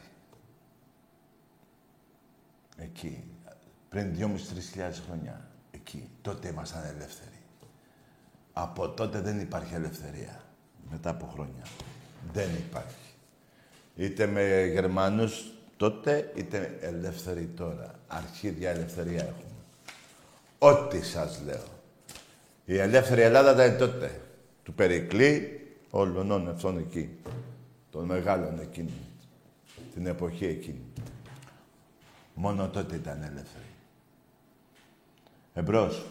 [2.77, 3.23] Εκεί.
[3.89, 5.47] Πριν δυόμιση-τρεις χιλιάδες χρόνια.
[5.71, 6.09] Εκεί.
[6.21, 7.39] Τότε ήμασταν ελεύθεροι.
[8.53, 10.43] Από τότε δεν υπάρχει ελευθερία.
[10.89, 11.63] Μετά από χρόνια.
[12.33, 13.13] Δεν υπάρχει.
[13.95, 17.99] Είτε με Γερμανούς τότε, είτε ελεύθεροι τώρα.
[18.07, 19.43] Αρχίδια ελευθερία έχουμε.
[20.57, 21.63] Ό,τι σας λέω.
[22.65, 24.21] Η ελεύθερη Ελλάδα ήταν τότε.
[24.63, 27.09] Του Περικλή, όλων αυτών εκεί.
[27.91, 28.93] Των μεγάλων εκείνων.
[29.93, 30.83] Την εποχή εκείνη.
[32.33, 33.63] Μόνο τότε ήταν ελεύθερη.
[35.53, 36.05] Εμπρός.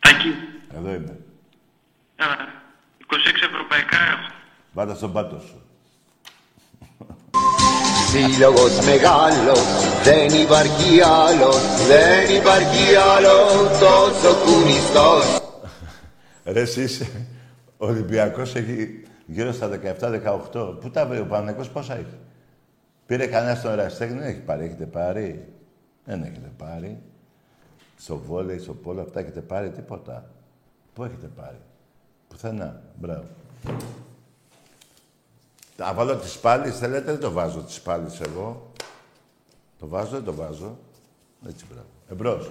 [0.00, 0.34] Τάκη.
[0.74, 1.18] Εδώ είμαι.
[2.16, 2.36] Άρα,
[3.06, 4.32] 26 ευρωπαϊκά έχω.
[4.74, 5.60] Πάτα στον πάτο σου.
[8.10, 9.60] Σύλλογος μεγάλος,
[10.02, 15.45] δεν υπάρχει άλλος, δεν υπάρχει άλλο τόσο κουνιστός.
[16.46, 17.26] Ρε εσύ είσαι.
[17.78, 19.80] Ο Ολυμπιακός έχει γύρω στα
[20.52, 20.76] 17-18.
[20.80, 22.18] Πού τα βρει ο Παναγικός πόσα έχει;
[23.06, 24.64] Πήρε κανένα στον εραστέχνη, δεν έχει πάρει.
[24.64, 25.52] Έχετε πάρει;
[26.04, 27.02] Δεν έχετε πάρει.
[27.96, 30.30] Στο βόλεϊ, στο πόλο, αυτά έχετε πάρει; Τίποτα.
[30.94, 31.60] Πού έχετε πάρει;
[32.28, 32.82] Πουθενά.
[33.00, 33.26] Μπράβο.
[35.76, 38.72] Να βάλω τις πάλεις, θέλετε, δεν το βάζω τις πάλεις εγώ.
[39.78, 40.78] Το βάζω, δεν το βάζω.
[41.48, 41.88] Έτσι, μπράβο.
[42.10, 42.50] Εμπρός.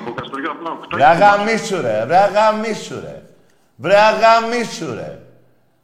[0.00, 0.78] Από Καστοριά Πλάου.
[0.92, 3.22] Βρε αγαμίσου ρε, βρε αγαμίσου ρε.
[3.76, 5.18] Βρε αγαμίσου ρε.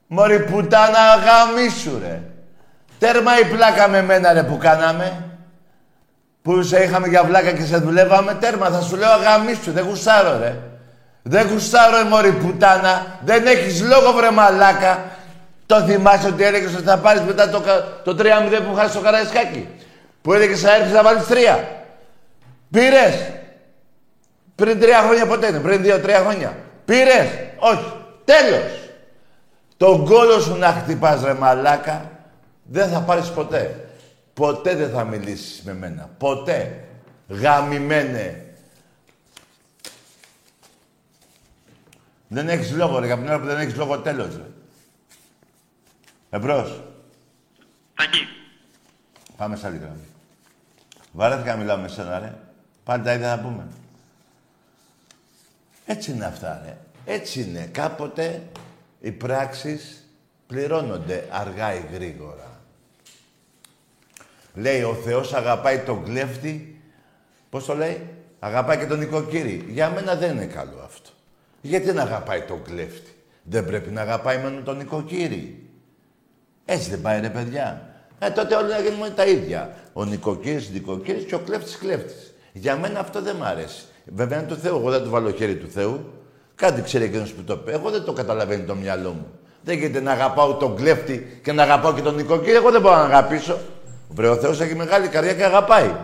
[0.07, 2.21] Μωρή πουτάνα αγαμίσου ρε.
[2.99, 5.25] Τέρμα η πλάκα με μένα ρε που κάναμε.
[6.43, 8.35] Που σε είχαμε για βλάκα και σε δουλεύαμε.
[8.35, 10.57] Τέρμα θα σου λέω αγαμίσου, δεν γουστάρω ρε.
[11.23, 13.07] Δεν γουστάρω ρε μωρή πουτάνα.
[13.25, 15.05] Δεν έχεις λόγο βρε μαλάκα.
[15.67, 19.01] Το θυμάσαι ότι έλεγες ότι θα πάρεις μετά το, κα- το 3-0 που χάσεις στο
[19.01, 19.69] Καραϊσκάκι.
[20.23, 21.65] Που έλεγες θα έρθεις να βάλεις 3.
[22.71, 23.15] Πήρες.
[24.55, 26.57] Πριν τρία χρόνια ποτέ είναι, πριν δύο-τρία χρόνια.
[26.85, 27.29] Πήρες,
[27.59, 27.93] όχι.
[28.25, 28.91] Τέλος.
[29.77, 32.11] Τον κόλο σου να χτυπάς ρε μαλάκα,
[32.63, 33.89] δεν θα πάρεις ποτέ.
[34.35, 36.11] Ποτέ δεν θα μιλήσεις με μένα.
[36.19, 36.85] Ποτέ.
[37.29, 38.55] Γαμημένε.
[42.29, 43.11] Δεν έχεις λόγο, ρε.
[43.11, 44.47] Από την ώρα που δεν έχεις λόγο, τέλος, ρε.
[46.31, 46.83] Εμπρός.
[47.95, 48.27] Τάκη.
[49.37, 50.09] Πάμε σε άλλη γραμμή.
[51.13, 52.35] Βαρέθηκα να μιλάω με σένα, ρε.
[52.85, 53.67] Πάλι τα ίδια θα πούμε.
[55.87, 56.77] Έτσι είναι αυτά, ρε.
[57.15, 57.69] Έτσι είναι.
[57.73, 58.43] Κάποτε
[59.01, 60.09] οι πράξεις
[60.47, 62.61] πληρώνονται αργά ή γρήγορα.
[64.55, 66.81] Λέει ο Θεός αγαπάει τον κλέφτη.
[67.51, 68.09] Πώς το λέει;
[68.45, 69.65] Αγαπάει και τον νοικοκύρη.
[69.69, 71.11] Για μένα δεν είναι καλό αυτό.
[71.61, 75.69] Γιατί να αγαπάει τον κλέφτη; Δεν πρέπει να αγαπάει μόνο τον νοικοκύρη.
[76.65, 77.95] Έτσι δεν πάει ρε παιδιά.
[78.19, 79.75] Ε, τότε όλοι να γίνουμε τα ίδια.
[79.93, 82.35] Ο νοικοκύρης, νοικοκύρης και ο κλέφτης, κλέφτης.
[82.53, 83.85] Για μένα αυτό δεν μ' αρέσει.
[84.05, 84.77] Βέβαια είναι του Θεού.
[84.77, 86.05] Εγώ δεν του βάλω χέρι του Θεού.
[86.55, 87.73] Κάτι ξέρει εκείνος που το πει.
[87.73, 89.27] Εγώ δεν το καταλαβαίνει το μυαλό μου.
[89.63, 92.57] Δεν γίνεται να αγαπάω τον κλέφτη και να αγαπάω και τον νοικοκύριο.
[92.57, 93.59] Εγώ δεν μπορώ να αγαπήσω.
[94.09, 95.95] Βρε, ο Θεός έχει μεγάλη καρδιά και αγαπάει.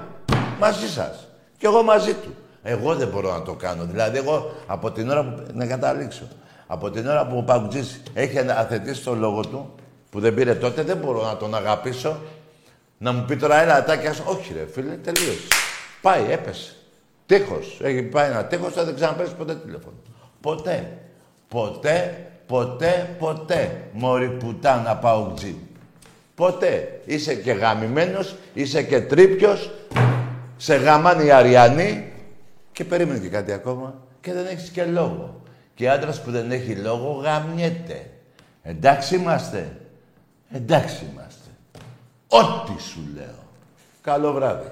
[0.60, 1.28] Μαζί σας.
[1.58, 2.34] Και εγώ μαζί του.
[2.62, 3.84] Εγώ δεν μπορώ να το κάνω.
[3.84, 5.42] Δηλαδή, εγώ από την ώρα που.
[5.52, 6.28] Να καταλήξω.
[6.66, 9.74] Από την ώρα που ο Παγκουτζής έχει αθετήσει το λόγο του,
[10.10, 12.20] που δεν πήρε τότε, δεν μπορώ να τον αγαπήσω.
[12.98, 14.14] Να μου πει τώρα ένα ατάκια.
[14.24, 15.48] Όχι, ρε φίλε, τελείωσε.
[16.02, 16.74] Πάει, έπεσε.
[17.30, 17.80] Τείχος.
[17.82, 19.96] Έχει πάει ένα τείχος, δεν ξαναπέσει ποτέ τηλέφωνο.
[20.40, 20.98] Ποτέ.
[21.48, 23.84] Ποτέ, ποτέ, ποτέ.
[23.92, 25.54] Μωρή πουτάνα πάω τζιν.
[26.34, 27.00] Ποτέ.
[27.04, 29.70] Είσαι και γαμημένος, είσαι και τρίπιος,
[30.56, 32.12] σε γαμάνε οι Αριανοί
[32.72, 35.40] και περίμενε και κάτι ακόμα και δεν έχεις και λόγο.
[35.74, 38.10] Και άντρας που δεν έχει λόγο γαμιέται.
[38.62, 39.76] Εντάξει είμαστε.
[40.52, 41.48] Εντάξει είμαστε.
[42.28, 43.44] Ό,τι σου λέω.
[44.02, 44.70] Καλό βράδυ.